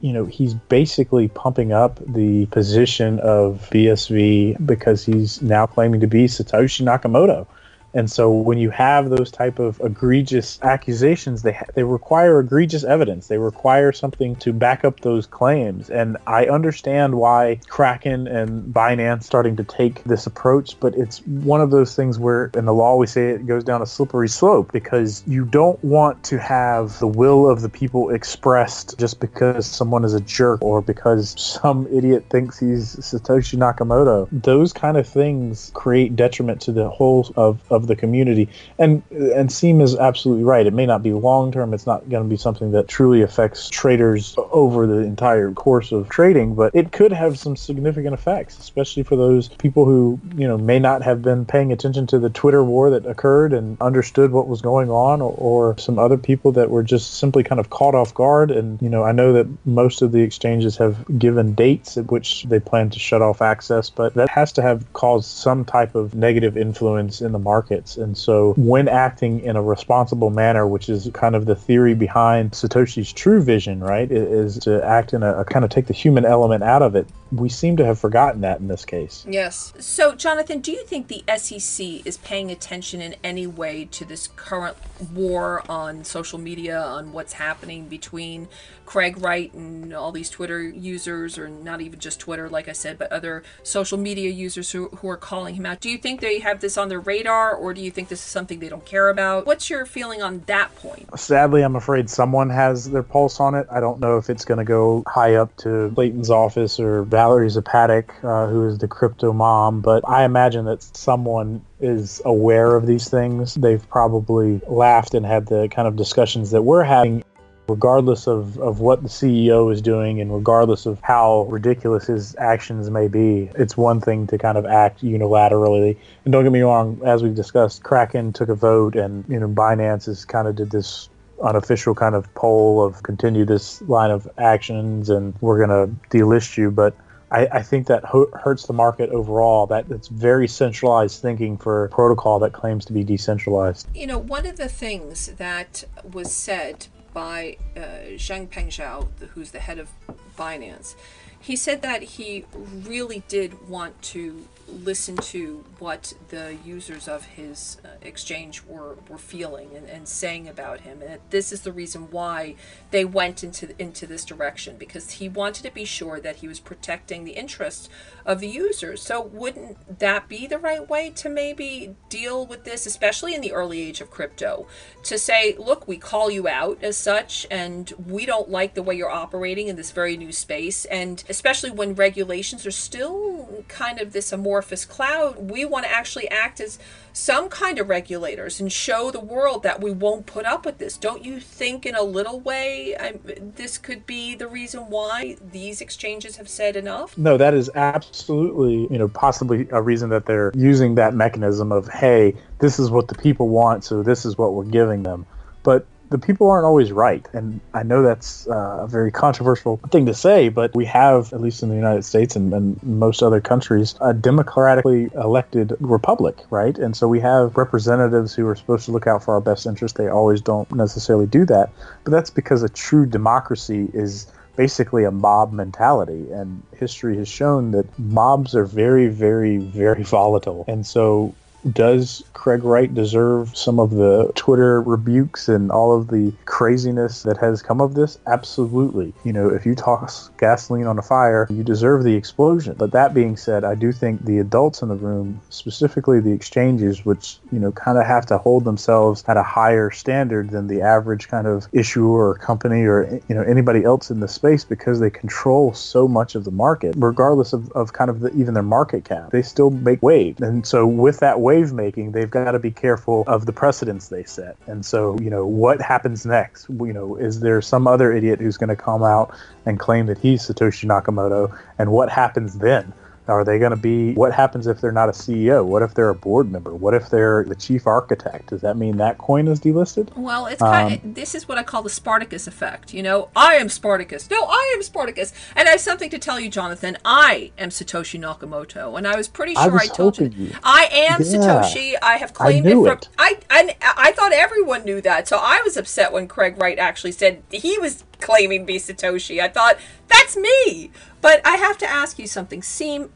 you 0.00 0.12
know, 0.12 0.26
he's 0.26 0.54
basically 0.54 1.28
pumping 1.28 1.72
up 1.72 2.00
the 2.06 2.46
position 2.46 3.20
of 3.20 3.68
BSV 3.70 4.66
because 4.66 5.04
he's 5.04 5.40
now 5.40 5.66
claiming 5.66 6.00
to 6.00 6.06
be 6.06 6.24
Satoshi 6.24 6.82
Nakamoto. 6.84 7.46
And 7.94 8.10
so 8.10 8.30
when 8.30 8.58
you 8.58 8.70
have 8.70 9.10
those 9.10 9.30
type 9.30 9.58
of 9.58 9.80
egregious 9.82 10.58
accusations, 10.62 11.42
they 11.42 11.58
they 11.74 11.84
require 11.84 12.40
egregious 12.40 12.84
evidence. 12.84 13.28
They 13.28 13.38
require 13.38 13.92
something 13.92 14.36
to 14.36 14.52
back 14.52 14.84
up 14.84 15.00
those 15.00 15.26
claims. 15.26 15.90
And 15.90 16.16
I 16.26 16.46
understand 16.46 17.14
why 17.14 17.60
Kraken 17.68 18.26
and 18.26 18.72
Binance 18.74 19.24
starting 19.24 19.56
to 19.56 19.64
take 19.64 20.04
this 20.04 20.26
approach, 20.26 20.78
but 20.80 20.94
it's 20.94 21.26
one 21.26 21.60
of 21.60 21.70
those 21.70 21.94
things 21.94 22.18
where 22.18 22.50
in 22.54 22.64
the 22.64 22.74
law 22.74 22.96
we 22.96 23.06
say 23.06 23.30
it 23.30 23.46
goes 23.46 23.64
down 23.64 23.82
a 23.82 23.86
slippery 23.86 24.28
slope 24.28 24.72
because 24.72 25.22
you 25.26 25.44
don't 25.44 25.82
want 25.82 26.22
to 26.24 26.38
have 26.38 26.98
the 26.98 27.06
will 27.06 27.48
of 27.48 27.62
the 27.62 27.68
people 27.68 28.10
expressed 28.10 28.98
just 28.98 29.20
because 29.20 29.66
someone 29.66 30.04
is 30.04 30.14
a 30.14 30.20
jerk 30.20 30.62
or 30.62 30.82
because 30.82 31.34
some 31.40 31.86
idiot 31.92 32.26
thinks 32.30 32.58
he's 32.58 32.96
Satoshi 32.96 33.56
Nakamoto. 33.56 34.28
Those 34.30 34.72
kind 34.72 34.96
of 34.96 35.06
things 35.06 35.70
create 35.74 36.16
detriment 36.16 36.60
to 36.62 36.72
the 36.72 36.88
whole 36.88 37.32
of, 37.36 37.60
of 37.70 37.77
of 37.78 37.86
the 37.86 37.96
community. 37.96 38.48
And 38.78 39.02
and 39.10 39.50
Seam 39.50 39.80
is 39.80 39.96
absolutely 39.96 40.44
right. 40.44 40.66
It 40.66 40.74
may 40.74 40.84
not 40.84 41.02
be 41.02 41.12
long 41.12 41.50
term. 41.52 41.72
It's 41.72 41.86
not 41.86 42.08
going 42.10 42.22
to 42.22 42.28
be 42.28 42.36
something 42.36 42.72
that 42.72 42.88
truly 42.88 43.22
affects 43.22 43.68
traders 43.70 44.34
over 44.52 44.86
the 44.86 44.98
entire 44.98 45.52
course 45.52 45.92
of 45.92 46.08
trading, 46.08 46.54
but 46.54 46.74
it 46.74 46.92
could 46.92 47.12
have 47.12 47.38
some 47.38 47.56
significant 47.56 48.14
effects, 48.14 48.58
especially 48.58 49.02
for 49.02 49.16
those 49.16 49.48
people 49.48 49.84
who 49.84 50.20
you 50.36 50.46
know 50.46 50.58
may 50.58 50.78
not 50.78 51.02
have 51.02 51.22
been 51.22 51.46
paying 51.46 51.72
attention 51.72 52.06
to 52.08 52.18
the 52.18 52.30
Twitter 52.30 52.64
war 52.64 52.90
that 52.90 53.06
occurred 53.06 53.52
and 53.52 53.80
understood 53.80 54.32
what 54.32 54.48
was 54.48 54.60
going 54.60 54.90
on, 54.90 55.22
or, 55.22 55.34
or 55.38 55.78
some 55.78 55.98
other 55.98 56.18
people 56.18 56.52
that 56.52 56.70
were 56.70 56.82
just 56.82 57.14
simply 57.14 57.42
kind 57.44 57.60
of 57.60 57.70
caught 57.70 57.94
off 57.94 58.12
guard. 58.12 58.50
And 58.50 58.80
you 58.82 58.88
know, 58.88 59.04
I 59.04 59.12
know 59.12 59.32
that 59.32 59.46
most 59.64 60.02
of 60.02 60.12
the 60.12 60.22
exchanges 60.22 60.76
have 60.76 61.18
given 61.18 61.54
dates 61.54 61.96
at 61.96 62.10
which 62.10 62.42
they 62.44 62.60
plan 62.60 62.90
to 62.90 62.98
shut 62.98 63.22
off 63.22 63.40
access, 63.40 63.90
but 63.90 64.14
that 64.14 64.28
has 64.28 64.52
to 64.52 64.62
have 64.62 64.92
caused 64.92 65.26
some 65.26 65.64
type 65.64 65.94
of 65.94 66.14
negative 66.14 66.56
influence 66.56 67.20
in 67.20 67.32
the 67.32 67.38
market 67.38 67.67
markets. 67.68 67.96
And 67.96 68.16
so, 68.16 68.54
when 68.56 68.88
acting 68.88 69.40
in 69.40 69.56
a 69.56 69.62
responsible 69.62 70.30
manner, 70.30 70.66
which 70.66 70.88
is 70.88 71.10
kind 71.12 71.34
of 71.34 71.46
the 71.46 71.54
theory 71.54 71.94
behind 71.94 72.52
Satoshi's 72.52 73.12
true 73.12 73.42
vision, 73.42 73.80
right, 73.80 74.10
is 74.10 74.58
to 74.60 74.84
act 74.84 75.12
in 75.12 75.22
a, 75.22 75.40
a 75.40 75.44
kind 75.44 75.64
of 75.64 75.70
take 75.70 75.86
the 75.86 75.94
human 75.94 76.24
element 76.24 76.62
out 76.62 76.82
of 76.82 76.94
it. 76.96 77.06
We 77.30 77.48
seem 77.48 77.76
to 77.76 77.84
have 77.84 77.98
forgotten 77.98 78.40
that 78.42 78.60
in 78.60 78.68
this 78.68 78.84
case. 78.84 79.24
Yes. 79.28 79.72
So, 79.78 80.14
Jonathan, 80.14 80.60
do 80.60 80.72
you 80.72 80.84
think 80.84 81.08
the 81.08 81.22
SEC 81.36 82.06
is 82.06 82.16
paying 82.18 82.50
attention 82.50 83.00
in 83.00 83.16
any 83.22 83.46
way 83.46 83.86
to 83.92 84.04
this 84.04 84.28
current 84.28 84.76
war 85.12 85.62
on 85.70 86.04
social 86.04 86.38
media, 86.38 86.80
on 86.80 87.12
what's 87.12 87.34
happening 87.34 87.88
between 87.88 88.48
Craig 88.88 89.18
Wright 89.22 89.52
and 89.52 89.92
all 89.92 90.12
these 90.12 90.30
Twitter 90.30 90.62
users, 90.62 91.36
or 91.36 91.46
not 91.46 91.82
even 91.82 92.00
just 92.00 92.18
Twitter, 92.18 92.48
like 92.48 92.68
I 92.68 92.72
said, 92.72 92.96
but 92.98 93.12
other 93.12 93.42
social 93.62 93.98
media 93.98 94.30
users 94.30 94.70
who, 94.70 94.88
who 94.88 95.10
are 95.10 95.18
calling 95.18 95.56
him 95.56 95.66
out? 95.66 95.80
Do 95.80 95.90
you 95.90 95.98
think 95.98 96.22
they 96.22 96.38
have 96.38 96.60
this 96.60 96.78
on 96.78 96.88
their 96.88 96.98
radar, 96.98 97.54
or 97.54 97.74
do 97.74 97.82
you 97.82 97.90
think 97.90 98.08
this 98.08 98.20
is 98.20 98.24
something 98.24 98.60
they 98.60 98.70
don't 98.70 98.86
care 98.86 99.10
about? 99.10 99.44
What's 99.44 99.68
your 99.68 99.84
feeling 99.84 100.22
on 100.22 100.42
that 100.46 100.74
point? 100.76 101.06
Sadly, 101.20 101.60
I'm 101.60 101.76
afraid 101.76 102.08
someone 102.08 102.48
has 102.48 102.90
their 102.90 103.02
pulse 103.02 103.40
on 103.40 103.54
it. 103.54 103.66
I 103.70 103.78
don't 103.78 104.00
know 104.00 104.16
if 104.16 104.30
it's 104.30 104.46
going 104.46 104.56
to 104.56 104.64
go 104.64 105.02
high 105.06 105.34
up 105.34 105.54
to 105.58 105.92
Clayton's 105.94 106.30
office 106.30 106.80
or 106.80 107.02
Valerie 107.02 107.50
Zapatic, 107.50 108.08
uh, 108.24 108.46
who 108.46 108.66
is 108.68 108.78
the 108.78 108.88
crypto 108.88 109.34
mom, 109.34 109.82
but 109.82 110.08
I 110.08 110.24
imagine 110.24 110.64
that 110.64 110.82
someone 110.96 111.62
is 111.78 112.22
aware 112.24 112.74
of 112.74 112.86
these 112.86 113.08
things. 113.08 113.54
They've 113.54 113.86
probably 113.88 114.62
laughed 114.66 115.12
and 115.12 115.26
had 115.26 115.46
the 115.46 115.68
kind 115.68 115.86
of 115.86 115.94
discussions 115.94 116.52
that 116.52 116.62
we're 116.62 116.82
having 116.82 117.22
regardless 117.68 118.26
of, 118.26 118.58
of 118.58 118.80
what 118.80 119.02
the 119.02 119.08
CEO 119.08 119.72
is 119.72 119.82
doing 119.82 120.20
and 120.20 120.34
regardless 120.34 120.86
of 120.86 120.98
how 121.02 121.42
ridiculous 121.50 122.06
his 122.06 122.34
actions 122.36 122.90
may 122.90 123.08
be, 123.08 123.50
it's 123.54 123.76
one 123.76 124.00
thing 124.00 124.26
to 124.26 124.38
kind 124.38 124.56
of 124.56 124.64
act 124.64 125.02
unilaterally. 125.02 125.96
And 126.24 126.32
don't 126.32 126.44
get 126.44 126.52
me 126.52 126.62
wrong, 126.62 127.00
as 127.04 127.22
we've 127.22 127.34
discussed, 127.34 127.82
Kraken 127.82 128.32
took 128.32 128.48
a 128.48 128.54
vote 128.54 128.96
and, 128.96 129.24
you 129.28 129.38
know, 129.38 129.48
Binance 129.48 130.06
has 130.06 130.24
kind 130.24 130.48
of 130.48 130.56
did 130.56 130.70
this 130.70 131.10
unofficial 131.42 131.94
kind 131.94 132.14
of 132.14 132.32
poll 132.34 132.84
of 132.84 133.02
continue 133.02 133.44
this 133.44 133.80
line 133.82 134.10
of 134.10 134.28
actions 134.38 135.10
and 135.10 135.34
we're 135.40 135.64
going 135.64 135.68
to 135.68 136.16
delist 136.16 136.56
you. 136.56 136.70
But 136.70 136.96
I, 137.30 137.46
I 137.52 137.62
think 137.62 137.86
that 137.88 138.04
hurts 138.04 138.66
the 138.66 138.72
market 138.72 139.10
overall. 139.10 139.66
That 139.66 139.90
it's 139.90 140.08
very 140.08 140.48
centralized 140.48 141.20
thinking 141.20 141.58
for 141.58 141.84
a 141.84 141.88
protocol 141.90 142.38
that 142.38 142.54
claims 142.54 142.86
to 142.86 142.94
be 142.94 143.04
decentralized. 143.04 143.86
You 143.94 144.06
know, 144.06 144.18
one 144.18 144.46
of 144.46 144.56
the 144.56 144.68
things 144.68 145.26
that 145.36 145.84
was 146.10 146.32
said 146.32 146.86
by 147.12 147.56
uh, 147.76 147.80
Changpeng 148.16 148.68
Zhao, 148.68 149.08
who's 149.34 149.50
the 149.50 149.60
head 149.60 149.78
of 149.78 149.88
Binance, 150.36 150.94
he 151.40 151.56
said 151.56 151.82
that 151.82 152.02
he 152.02 152.44
really 152.52 153.22
did 153.28 153.68
want 153.68 154.00
to 154.02 154.46
listen 154.68 155.16
to 155.16 155.64
what 155.78 156.12
the 156.28 156.56
users 156.64 157.08
of 157.08 157.24
his 157.24 157.78
uh, 157.84 157.88
exchange 158.02 158.62
were, 158.64 158.96
were 159.08 159.18
feeling 159.18 159.74
and, 159.74 159.88
and 159.88 160.08
saying 160.08 160.48
about 160.48 160.80
him. 160.80 161.00
And 161.00 161.20
this 161.30 161.52
is 161.52 161.62
the 161.62 161.72
reason 161.72 162.10
why 162.10 162.56
they 162.90 163.04
went 163.04 163.44
into, 163.44 163.74
into 163.80 164.06
this 164.06 164.24
direction 164.24 164.76
because 164.76 165.12
he 165.12 165.28
wanted 165.28 165.62
to 165.62 165.70
be 165.70 165.84
sure 165.84 166.20
that 166.20 166.36
he 166.36 166.48
was 166.48 166.60
protecting 166.60 167.24
the 167.24 167.32
interests 167.32 167.88
of 168.28 168.40
the 168.40 168.46
users. 168.46 169.02
So, 169.02 169.22
wouldn't 169.22 169.98
that 170.00 170.28
be 170.28 170.46
the 170.46 170.58
right 170.58 170.86
way 170.86 171.08
to 171.16 171.30
maybe 171.30 171.96
deal 172.10 172.46
with 172.46 172.64
this, 172.64 172.84
especially 172.84 173.34
in 173.34 173.40
the 173.40 173.52
early 173.52 173.80
age 173.80 174.02
of 174.02 174.10
crypto? 174.10 174.66
To 175.04 175.18
say, 175.18 175.56
look, 175.58 175.88
we 175.88 175.96
call 175.96 176.30
you 176.30 176.46
out 176.46 176.78
as 176.84 176.98
such, 176.98 177.46
and 177.50 177.90
we 178.06 178.26
don't 178.26 178.50
like 178.50 178.74
the 178.74 178.82
way 178.82 178.94
you're 178.94 179.10
operating 179.10 179.68
in 179.68 179.76
this 179.76 179.92
very 179.92 180.18
new 180.18 180.30
space. 180.30 180.84
And 180.84 181.24
especially 181.30 181.70
when 181.70 181.94
regulations 181.94 182.66
are 182.66 182.70
still 182.70 183.64
kind 183.66 183.98
of 183.98 184.12
this 184.12 184.30
amorphous 184.30 184.84
cloud, 184.84 185.50
we 185.50 185.64
want 185.64 185.86
to 185.86 185.90
actually 185.90 186.28
act 186.28 186.60
as 186.60 186.78
some 187.12 187.48
kind 187.48 187.78
of 187.78 187.88
regulators 187.88 188.60
and 188.60 188.72
show 188.72 189.10
the 189.10 189.20
world 189.20 189.62
that 189.62 189.80
we 189.80 189.90
won't 189.90 190.26
put 190.26 190.44
up 190.44 190.64
with 190.64 190.78
this. 190.78 190.96
Don't 190.96 191.24
you 191.24 191.40
think, 191.40 191.86
in 191.86 191.94
a 191.94 192.02
little 192.02 192.40
way, 192.40 192.96
I, 192.98 193.18
this 193.24 193.78
could 193.78 194.06
be 194.06 194.34
the 194.34 194.46
reason 194.46 194.82
why 194.88 195.36
these 195.52 195.80
exchanges 195.80 196.36
have 196.36 196.48
said 196.48 196.76
enough? 196.76 197.16
No, 197.18 197.36
that 197.36 197.54
is 197.54 197.70
absolutely, 197.74 198.88
you 198.90 198.98
know, 198.98 199.08
possibly 199.08 199.68
a 199.70 199.82
reason 199.82 200.10
that 200.10 200.26
they're 200.26 200.52
using 200.54 200.94
that 200.96 201.14
mechanism 201.14 201.72
of, 201.72 201.88
hey, 201.88 202.34
this 202.58 202.78
is 202.78 202.90
what 202.90 203.08
the 203.08 203.14
people 203.14 203.48
want, 203.48 203.84
so 203.84 204.02
this 204.02 204.24
is 204.24 204.38
what 204.38 204.54
we're 204.54 204.64
giving 204.64 205.02
them. 205.02 205.26
But 205.62 205.86
the 206.10 206.18
people 206.18 206.50
aren't 206.50 206.64
always 206.64 206.90
right. 206.90 207.26
And 207.32 207.60
I 207.74 207.82
know 207.82 208.02
that's 208.02 208.48
uh, 208.48 208.78
a 208.80 208.86
very 208.86 209.10
controversial 209.10 209.76
thing 209.90 210.06
to 210.06 210.14
say, 210.14 210.48
but 210.48 210.74
we 210.74 210.86
have, 210.86 211.32
at 211.32 211.40
least 211.40 211.62
in 211.62 211.68
the 211.68 211.74
United 211.74 212.04
States 212.04 212.34
and, 212.36 212.52
and, 212.52 212.82
most 212.82 213.22
other 213.22 213.40
countries, 213.40 213.94
a 214.00 214.14
democratically 214.14 215.10
elected 215.14 215.76
republic, 215.80 216.36
right? 216.50 216.76
And 216.78 216.96
so 216.96 217.06
we 217.06 217.20
have 217.20 217.56
representatives 217.56 218.34
who 218.34 218.46
are 218.46 218.56
supposed 218.56 218.86
to 218.86 218.92
look 218.92 219.06
out 219.06 219.22
for 219.22 219.34
our 219.34 219.40
best 219.40 219.66
interest. 219.66 219.96
They 219.96 220.08
always 220.08 220.40
don't 220.40 220.70
necessarily 220.72 221.26
do 221.26 221.44
that. 221.46 221.70
But 222.04 222.12
that's 222.12 222.30
because 222.30 222.62
a 222.62 222.68
true 222.68 223.04
democracy 223.06 223.88
is 223.92 224.26
basically 224.56 225.04
a 225.04 225.10
mob 225.10 225.52
mentality. 225.52 226.30
And 226.32 226.62
history 226.76 227.16
has 227.18 227.28
shown 227.28 227.72
that 227.72 227.86
mobs 227.98 228.54
are 228.54 228.64
very, 228.64 229.08
very, 229.08 229.58
very 229.58 230.02
volatile. 230.18 230.64
And 230.66 230.86
so 230.86 231.34
does 231.72 232.24
Craig 232.32 232.62
Wright 232.64 232.92
deserve 232.92 233.56
some 233.56 233.80
of 233.80 233.90
the 233.90 234.30
Twitter 234.34 234.80
rebukes 234.80 235.48
and 235.48 235.70
all 235.70 235.96
of 235.96 236.08
the 236.08 236.32
craziness 236.44 237.24
that 237.24 237.36
has 237.38 237.62
come 237.62 237.80
of 237.80 237.94
this? 237.94 238.18
Absolutely. 238.26 239.12
You 239.24 239.32
know, 239.32 239.48
if 239.48 239.66
you 239.66 239.74
toss 239.74 240.30
gasoline 240.38 240.86
on 240.86 240.98
a 240.98 241.02
fire, 241.02 241.46
you 241.50 241.64
deserve 241.64 242.04
the 242.04 242.14
explosion. 242.14 242.76
But 242.78 242.92
that 242.92 243.12
being 243.12 243.36
said, 243.36 243.64
I 243.64 243.74
do 243.74 243.92
think 243.92 244.24
the 244.24 244.38
adults 244.38 244.82
in 244.82 244.88
the 244.88 244.94
room, 244.94 245.40
specifically 245.50 246.20
the 246.20 246.32
exchanges, 246.32 247.04
which, 247.04 247.38
you 247.50 247.58
know, 247.58 247.72
kind 247.72 247.98
of 247.98 248.06
have 248.06 248.26
to 248.26 248.38
hold 248.38 248.64
themselves 248.64 249.24
at 249.26 249.36
a 249.36 249.42
higher 249.42 249.90
standard 249.90 250.50
than 250.50 250.68
the 250.68 250.82
average 250.82 251.28
kind 251.28 251.46
of 251.46 251.66
issuer 251.72 252.28
or 252.28 252.34
company 252.34 252.84
or, 252.84 253.20
you 253.28 253.34
know, 253.34 253.42
anybody 253.42 253.84
else 253.84 254.10
in 254.10 254.20
the 254.20 254.28
space 254.28 254.64
because 254.64 255.00
they 255.00 255.10
control 255.10 255.74
so 255.74 256.06
much 256.06 256.34
of 256.34 256.44
the 256.44 256.50
market, 256.50 256.94
regardless 256.96 257.52
of, 257.52 257.70
of 257.72 257.92
kind 257.92 258.10
of 258.10 258.20
the, 258.20 258.32
even 258.34 258.54
their 258.54 258.62
market 258.62 259.04
cap. 259.04 259.30
They 259.30 259.42
still 259.42 259.70
make 259.70 260.02
waves. 260.02 260.40
And 260.40 260.66
so 260.66 260.86
with 260.86 261.20
that 261.20 261.40
wave 261.40 261.57
making, 261.72 262.12
they've 262.12 262.30
got 262.30 262.52
to 262.52 262.58
be 262.58 262.70
careful 262.70 263.24
of 263.26 263.46
the 263.46 263.52
precedents 263.52 264.08
they 264.08 264.24
set. 264.24 264.56
And 264.66 264.84
so, 264.84 265.18
you 265.18 265.30
know, 265.30 265.46
what 265.46 265.80
happens 265.80 266.24
next? 266.24 266.68
You 266.68 266.92
know, 266.92 267.16
is 267.16 267.40
there 267.40 267.60
some 267.62 267.86
other 267.86 268.12
idiot 268.12 268.40
who's 268.40 268.56
going 268.56 268.68
to 268.68 268.76
come 268.76 269.02
out 269.02 269.34
and 269.66 269.78
claim 269.78 270.06
that 270.06 270.18
he's 270.18 270.42
Satoshi 270.46 270.86
Nakamoto? 270.86 271.56
And 271.78 271.90
what 271.92 272.10
happens 272.10 272.58
then? 272.58 272.92
Are 273.28 273.44
they 273.44 273.58
going 273.58 273.70
to 273.70 273.76
be? 273.76 274.14
What 274.14 274.32
happens 274.32 274.66
if 274.66 274.80
they're 274.80 274.92
not 274.92 275.08
a 275.08 275.12
CEO? 275.12 275.64
What 275.64 275.82
if 275.82 275.94
they're 275.94 276.08
a 276.08 276.14
board 276.14 276.50
member? 276.50 276.74
What 276.74 276.94
if 276.94 277.10
they're 277.10 277.44
the 277.44 277.54
chief 277.54 277.86
architect? 277.86 278.48
Does 278.48 278.62
that 278.62 278.76
mean 278.76 278.96
that 278.96 279.18
coin 279.18 279.48
is 279.48 279.60
delisted? 279.60 280.16
Well, 280.16 280.46
it's 280.46 280.60
kind 280.60 280.94
of, 280.94 281.04
um, 281.04 281.12
this 281.14 281.34
is 281.34 281.46
what 281.46 281.58
I 281.58 281.62
call 281.62 281.82
the 281.82 281.90
Spartacus 281.90 282.46
effect. 282.46 282.94
You 282.94 283.02
know, 283.02 283.28
I 283.36 283.56
am 283.56 283.68
Spartacus. 283.68 284.30
No, 284.30 284.44
I 284.44 284.72
am 284.74 284.82
Spartacus, 284.82 285.32
and 285.54 285.68
I 285.68 285.72
have 285.72 285.80
something 285.80 286.10
to 286.10 286.18
tell 286.18 286.40
you, 286.40 286.48
Jonathan. 286.48 286.96
I 287.04 287.52
am 287.58 287.68
Satoshi 287.68 288.18
Nakamoto, 288.18 288.96
and 288.96 289.06
I 289.06 289.16
was 289.16 289.28
pretty 289.28 289.54
sure 289.54 289.62
I, 289.62 289.68
was 289.68 289.90
I 289.90 289.94
told 289.94 290.18
you. 290.18 290.28
you. 290.28 290.52
I 290.62 290.88
am 290.90 291.20
yeah. 291.22 291.62
Satoshi. 291.62 291.94
I 292.02 292.16
have 292.16 292.32
claimed 292.32 292.66
I 292.66 292.70
it 292.70 292.74
from. 292.74 292.86
It. 292.86 293.08
I, 293.18 293.38
I 293.50 293.76
I 293.82 294.12
thought 294.12 294.32
everyone 294.32 294.84
knew 294.84 295.00
that, 295.02 295.28
so 295.28 295.38
I 295.38 295.60
was 295.64 295.76
upset 295.76 296.12
when 296.12 296.28
Craig 296.28 296.60
Wright 296.60 296.78
actually 296.78 297.12
said 297.12 297.42
he 297.50 297.78
was 297.78 298.04
claiming 298.20 298.64
be 298.64 298.76
Satoshi. 298.76 299.40
I 299.40 299.48
thought 299.48 299.78
that's 300.08 300.36
me. 300.36 300.90
But 301.20 301.40
I 301.44 301.56
have 301.56 301.78
to 301.78 301.86
ask 301.86 302.18
you 302.18 302.26
something. 302.26 302.62
Seem 302.62 303.10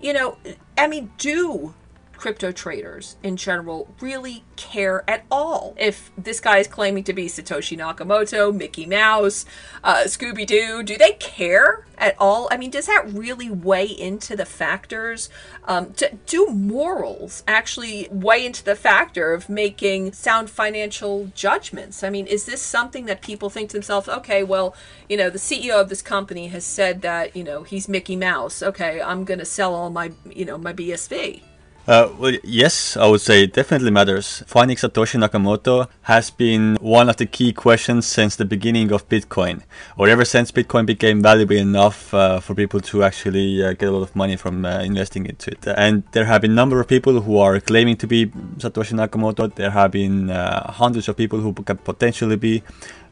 you 0.00 0.12
know, 0.12 0.36
I 0.76 0.86
mean, 0.86 1.10
do 1.16 1.72
crypto 2.24 2.50
traders 2.50 3.16
in 3.22 3.36
general 3.36 3.94
really 4.00 4.44
care 4.56 5.04
at 5.06 5.26
all 5.30 5.74
if 5.76 6.10
this 6.16 6.40
guy 6.40 6.56
is 6.56 6.66
claiming 6.66 7.04
to 7.04 7.12
be 7.12 7.26
Satoshi 7.26 7.76
Nakamoto, 7.76 8.50
Mickey 8.50 8.86
Mouse, 8.86 9.44
uh, 9.84 10.04
Scooby 10.04 10.46
Doo? 10.46 10.82
Do 10.82 10.96
they 10.96 11.12
care 11.20 11.84
at 11.98 12.16
all? 12.18 12.48
I 12.50 12.56
mean, 12.56 12.70
does 12.70 12.86
that 12.86 13.12
really 13.12 13.50
weigh 13.50 13.84
into 13.84 14.36
the 14.36 14.46
factors? 14.46 15.28
Um, 15.64 15.92
to, 15.96 16.16
do 16.24 16.46
morals 16.46 17.42
actually 17.46 18.08
weigh 18.10 18.46
into 18.46 18.64
the 18.64 18.74
factor 18.74 19.34
of 19.34 19.50
making 19.50 20.14
sound 20.14 20.48
financial 20.48 21.30
judgments? 21.34 22.02
I 22.02 22.08
mean, 22.08 22.26
is 22.26 22.46
this 22.46 22.62
something 22.62 23.04
that 23.04 23.20
people 23.20 23.50
think 23.50 23.68
to 23.68 23.76
themselves, 23.76 24.08
okay, 24.08 24.42
well, 24.42 24.74
you 25.10 25.18
know, 25.18 25.28
the 25.28 25.36
CEO 25.36 25.78
of 25.78 25.90
this 25.90 26.00
company 26.00 26.48
has 26.48 26.64
said 26.64 27.02
that, 27.02 27.36
you 27.36 27.44
know, 27.44 27.64
he's 27.64 27.86
Mickey 27.86 28.16
Mouse. 28.16 28.62
Okay, 28.62 29.02
I'm 29.02 29.26
going 29.26 29.40
to 29.40 29.44
sell 29.44 29.74
all 29.74 29.90
my, 29.90 30.12
you 30.24 30.46
know, 30.46 30.56
my 30.56 30.72
BSV. 30.72 31.42
Uh, 31.86 32.08
well, 32.18 32.32
yes, 32.42 32.96
I 32.96 33.06
would 33.06 33.20
say 33.20 33.44
it 33.44 33.52
definitely 33.52 33.90
matters. 33.90 34.42
Finding 34.46 34.78
Satoshi 34.78 35.20
Nakamoto 35.20 35.86
has 36.02 36.30
been 36.30 36.78
one 36.80 37.10
of 37.10 37.16
the 37.18 37.26
key 37.26 37.52
questions 37.52 38.06
since 38.06 38.36
the 38.36 38.46
beginning 38.46 38.90
of 38.90 39.06
Bitcoin, 39.10 39.60
or 39.98 40.08
ever 40.08 40.24
since 40.24 40.50
Bitcoin 40.50 40.86
became 40.86 41.20
valuable 41.20 41.56
enough 41.56 42.14
uh, 42.14 42.40
for 42.40 42.54
people 42.54 42.80
to 42.80 43.02
actually 43.02 43.62
uh, 43.62 43.74
get 43.74 43.90
a 43.90 43.92
lot 43.92 44.00
of 44.00 44.16
money 44.16 44.34
from 44.34 44.64
uh, 44.64 44.80
investing 44.80 45.26
into 45.26 45.50
it. 45.50 45.66
And 45.66 46.04
there 46.12 46.24
have 46.24 46.40
been 46.40 46.52
a 46.52 46.54
number 46.54 46.80
of 46.80 46.88
people 46.88 47.20
who 47.20 47.36
are 47.36 47.60
claiming 47.60 47.98
to 47.98 48.06
be 48.06 48.28
Satoshi 48.56 48.94
Nakamoto. 48.94 49.54
There 49.54 49.70
have 49.70 49.90
been 49.90 50.30
uh, 50.30 50.72
hundreds 50.72 51.06
of 51.10 51.18
people 51.18 51.40
who 51.40 51.52
could 51.52 51.84
potentially 51.84 52.36
be, 52.36 52.62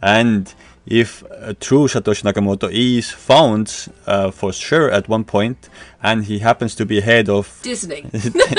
and 0.00 0.54
if 0.86 1.22
a 1.30 1.54
true 1.54 1.86
Satoshi 1.86 2.24
Nakamoto 2.24 2.70
is 2.70 3.10
found 3.10 3.88
uh, 4.06 4.30
for 4.30 4.52
sure 4.52 4.90
at 4.90 5.08
one 5.08 5.24
point, 5.24 5.68
and 6.02 6.24
he 6.24 6.40
happens 6.40 6.74
to 6.76 6.86
be 6.86 7.00
head 7.00 7.28
of 7.28 7.60
Disney, 7.62 8.06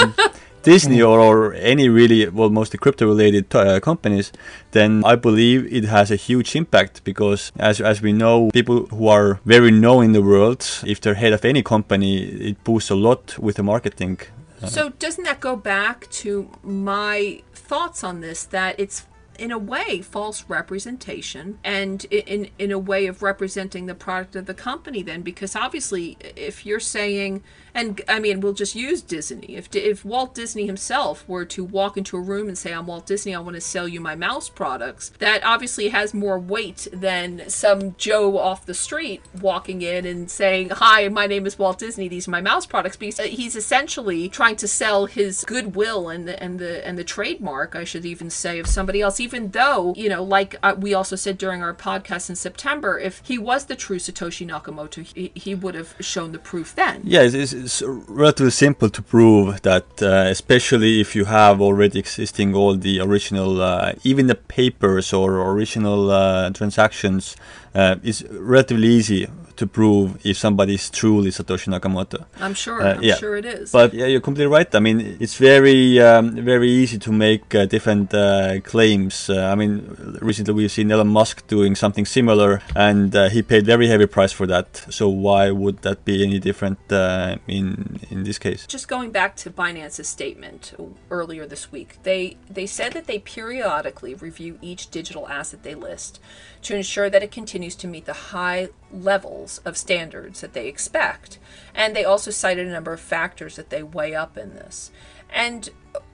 Disney 0.63 1.01
or, 1.01 1.19
or 1.19 1.53
any 1.55 1.89
really 1.89 2.27
well 2.29 2.49
mostly 2.49 2.79
crypto 2.79 3.05
related 3.05 3.53
uh, 3.53 3.79
companies, 3.81 4.31
then 4.71 5.03
I 5.05 5.15
believe 5.15 5.71
it 5.71 5.83
has 5.85 6.09
a 6.11 6.15
huge 6.15 6.55
impact 6.55 7.03
because 7.03 7.51
as 7.57 7.81
as 7.81 8.01
we 8.01 8.13
know, 8.13 8.49
people 8.51 8.85
who 8.85 9.07
are 9.09 9.39
very 9.45 9.71
known 9.71 10.05
in 10.05 10.11
the 10.13 10.21
world, 10.21 10.65
if 10.85 11.01
they're 11.01 11.15
head 11.15 11.33
of 11.33 11.43
any 11.43 11.61
company, 11.61 12.23
it 12.23 12.63
boosts 12.63 12.89
a 12.89 12.95
lot 12.95 13.37
with 13.37 13.57
the 13.57 13.63
marketing. 13.63 14.19
So 14.65 14.89
doesn't 14.91 15.25
that 15.25 15.41
go 15.41 15.57
back 15.57 16.09
to 16.23 16.49
my 16.63 17.41
thoughts 17.53 18.01
on 18.01 18.21
this 18.21 18.45
that 18.45 18.79
it's 18.79 19.05
in 19.39 19.51
a 19.51 19.57
way 19.57 20.01
false 20.01 20.45
representation 20.47 21.59
and 21.63 22.05
in 22.05 22.49
in 22.59 22.71
a 22.71 22.79
way 22.79 23.07
of 23.07 23.21
representing 23.21 23.85
the 23.85 23.95
product 23.95 24.35
of 24.35 24.45
the 24.45 24.53
company 24.53 25.01
then 25.01 25.21
because 25.21 25.55
obviously 25.55 26.17
if 26.35 26.65
you're 26.65 26.79
saying 26.79 27.43
and 27.73 28.01
I 28.07 28.19
mean 28.19 28.39
we'll 28.39 28.53
just 28.53 28.75
use 28.75 29.01
Disney 29.01 29.55
if 29.55 29.73
if 29.75 30.05
Walt 30.05 30.35
Disney 30.35 30.65
himself 30.65 31.27
were 31.27 31.45
to 31.45 31.63
walk 31.63 31.97
into 31.97 32.17
a 32.17 32.21
room 32.21 32.47
and 32.47 32.57
say 32.57 32.73
I'm 32.73 32.87
Walt 32.87 33.05
Disney 33.05 33.33
I 33.35 33.39
want 33.39 33.55
to 33.55 33.61
sell 33.61 33.87
you 33.87 33.99
my 33.99 34.15
mouse 34.15 34.49
products 34.49 35.09
that 35.19 35.43
obviously 35.43 35.89
has 35.89 36.13
more 36.13 36.37
weight 36.37 36.87
than 36.93 37.49
some 37.49 37.95
Joe 37.97 38.37
off 38.37 38.65
the 38.65 38.73
street 38.73 39.21
walking 39.41 39.81
in 39.81 40.05
and 40.05 40.29
saying 40.29 40.69
hi 40.69 41.07
my 41.09 41.27
name 41.27 41.45
is 41.45 41.57
Walt 41.57 41.79
Disney 41.79 42.07
these 42.07 42.27
are 42.27 42.31
my 42.31 42.41
mouse 42.41 42.65
products 42.65 42.97
because 42.97 43.19
he's 43.19 43.55
essentially 43.55 44.29
trying 44.29 44.55
to 44.57 44.67
sell 44.67 45.05
his 45.05 45.43
goodwill 45.45 46.09
and 46.09 46.27
the, 46.27 46.41
and 46.41 46.59
the 46.59 46.85
and 46.85 46.97
the 46.97 47.03
trademark 47.03 47.75
I 47.75 47.83
should 47.83 48.05
even 48.05 48.29
say 48.29 48.59
of 48.59 48.67
somebody 48.67 49.01
else 49.01 49.19
even 49.19 49.51
though, 49.51 49.93
you 49.95 50.09
know, 50.09 50.21
like 50.21 50.55
uh, 50.61 50.75
we 50.77 50.93
also 50.93 51.15
said 51.15 51.37
during 51.37 51.63
our 51.63 51.73
podcast 51.73 52.29
in 52.29 52.35
September, 52.35 52.99
if 52.99 53.21
he 53.23 53.37
was 53.37 53.65
the 53.65 53.75
true 53.75 53.97
Satoshi 53.97 54.45
Nakamoto, 54.45 55.05
he, 55.05 55.31
he 55.33 55.55
would 55.55 55.75
have 55.75 55.95
shown 55.99 56.33
the 56.33 56.39
proof 56.39 56.75
then. 56.75 57.01
Yeah, 57.05 57.21
it's, 57.21 57.33
it's, 57.33 57.53
it's 57.63 57.81
relatively 57.81 58.51
simple 58.51 58.89
to 58.89 59.01
prove 59.01 59.61
that, 59.61 59.85
uh, 60.01 60.25
especially 60.29 60.99
if 60.99 61.15
you 61.15 61.25
have 61.25 61.61
already 61.61 61.99
existing 61.99 62.53
all 62.55 62.75
the 62.75 62.99
original, 62.99 63.61
uh, 63.61 63.93
even 64.03 64.27
the 64.27 64.35
papers 64.35 65.13
or 65.13 65.39
original 65.51 66.11
uh, 66.11 66.49
transactions. 66.51 67.35
Uh, 67.73 67.95
it's 68.03 68.23
relatively 68.23 68.87
easy 68.87 69.27
to 69.63 69.67
prove 69.67 70.07
if 70.25 70.35
somebody 70.45 70.73
is 70.79 70.89
truly 70.89 71.31
Satoshi 71.37 71.69
Nakamoto. 71.73 72.19
I'm 72.45 72.55
sure. 72.63 72.81
Uh, 72.81 72.95
I'm 72.95 73.03
yeah. 73.03 73.15
sure 73.15 73.35
it 73.41 73.45
is. 73.45 73.71
But 73.71 73.93
yeah, 73.93 74.07
you're 74.11 74.25
completely 74.29 74.51
right. 74.57 74.71
I 74.75 74.81
mean, 74.87 74.97
it's 75.23 75.37
very, 75.51 75.99
um, 75.99 76.25
very 76.53 76.69
easy 76.81 76.97
to 77.05 77.11
make 77.11 77.45
uh, 77.55 77.65
different 77.65 78.13
uh, 78.13 78.59
claims. 78.61 79.29
Uh, 79.29 79.51
I 79.53 79.55
mean, 79.55 79.73
recently 80.21 80.53
we've 80.53 80.71
seen 80.71 80.91
Elon 80.91 81.07
Musk 81.07 81.47
doing 81.47 81.73
something 81.75 82.05
similar, 82.05 82.61
and 82.75 83.15
uh, 83.15 83.29
he 83.29 83.41
paid 83.41 83.65
very 83.65 83.87
heavy 83.87 84.07
price 84.17 84.33
for 84.39 84.45
that. 84.47 84.67
So 84.89 85.07
why 85.09 85.43
would 85.51 85.77
that 85.87 86.03
be 86.09 86.15
any 86.27 86.39
different 86.39 86.79
uh, 86.91 87.37
in 87.47 87.99
in 88.09 88.23
this 88.23 88.37
case? 88.39 88.61
just 88.67 88.87
going 88.87 89.11
back 89.11 89.35
to 89.43 89.49
Binance's 89.49 90.09
statement 90.17 90.73
earlier 91.09 91.45
this 91.53 91.71
week, 91.71 91.89
they 92.03 92.21
they 92.57 92.67
said 92.77 92.91
that 92.93 93.05
they 93.07 93.19
periodically 93.19 94.13
review 94.27 94.53
each 94.61 94.83
digital 94.99 95.23
asset 95.29 95.63
they 95.63 95.75
list 95.75 96.19
to 96.63 96.75
ensure 96.75 97.09
that 97.09 97.23
it 97.23 97.31
continues 97.31 97.75
to 97.75 97.87
meet 97.87 98.05
the 98.05 98.13
high 98.13 98.69
levels 98.91 99.59
of 99.59 99.77
standards 99.77 100.41
that 100.41 100.53
they 100.53 100.67
expect. 100.67 101.39
And 101.75 101.95
they 101.95 102.05
also 102.05 102.31
cited 102.31 102.67
a 102.67 102.71
number 102.71 102.93
of 102.93 102.99
factors 102.99 103.55
that 103.55 103.69
they 103.69 103.83
weigh 103.83 104.15
up 104.15 104.37
in 104.37 104.55
this. 104.55 104.91
And 105.29 105.69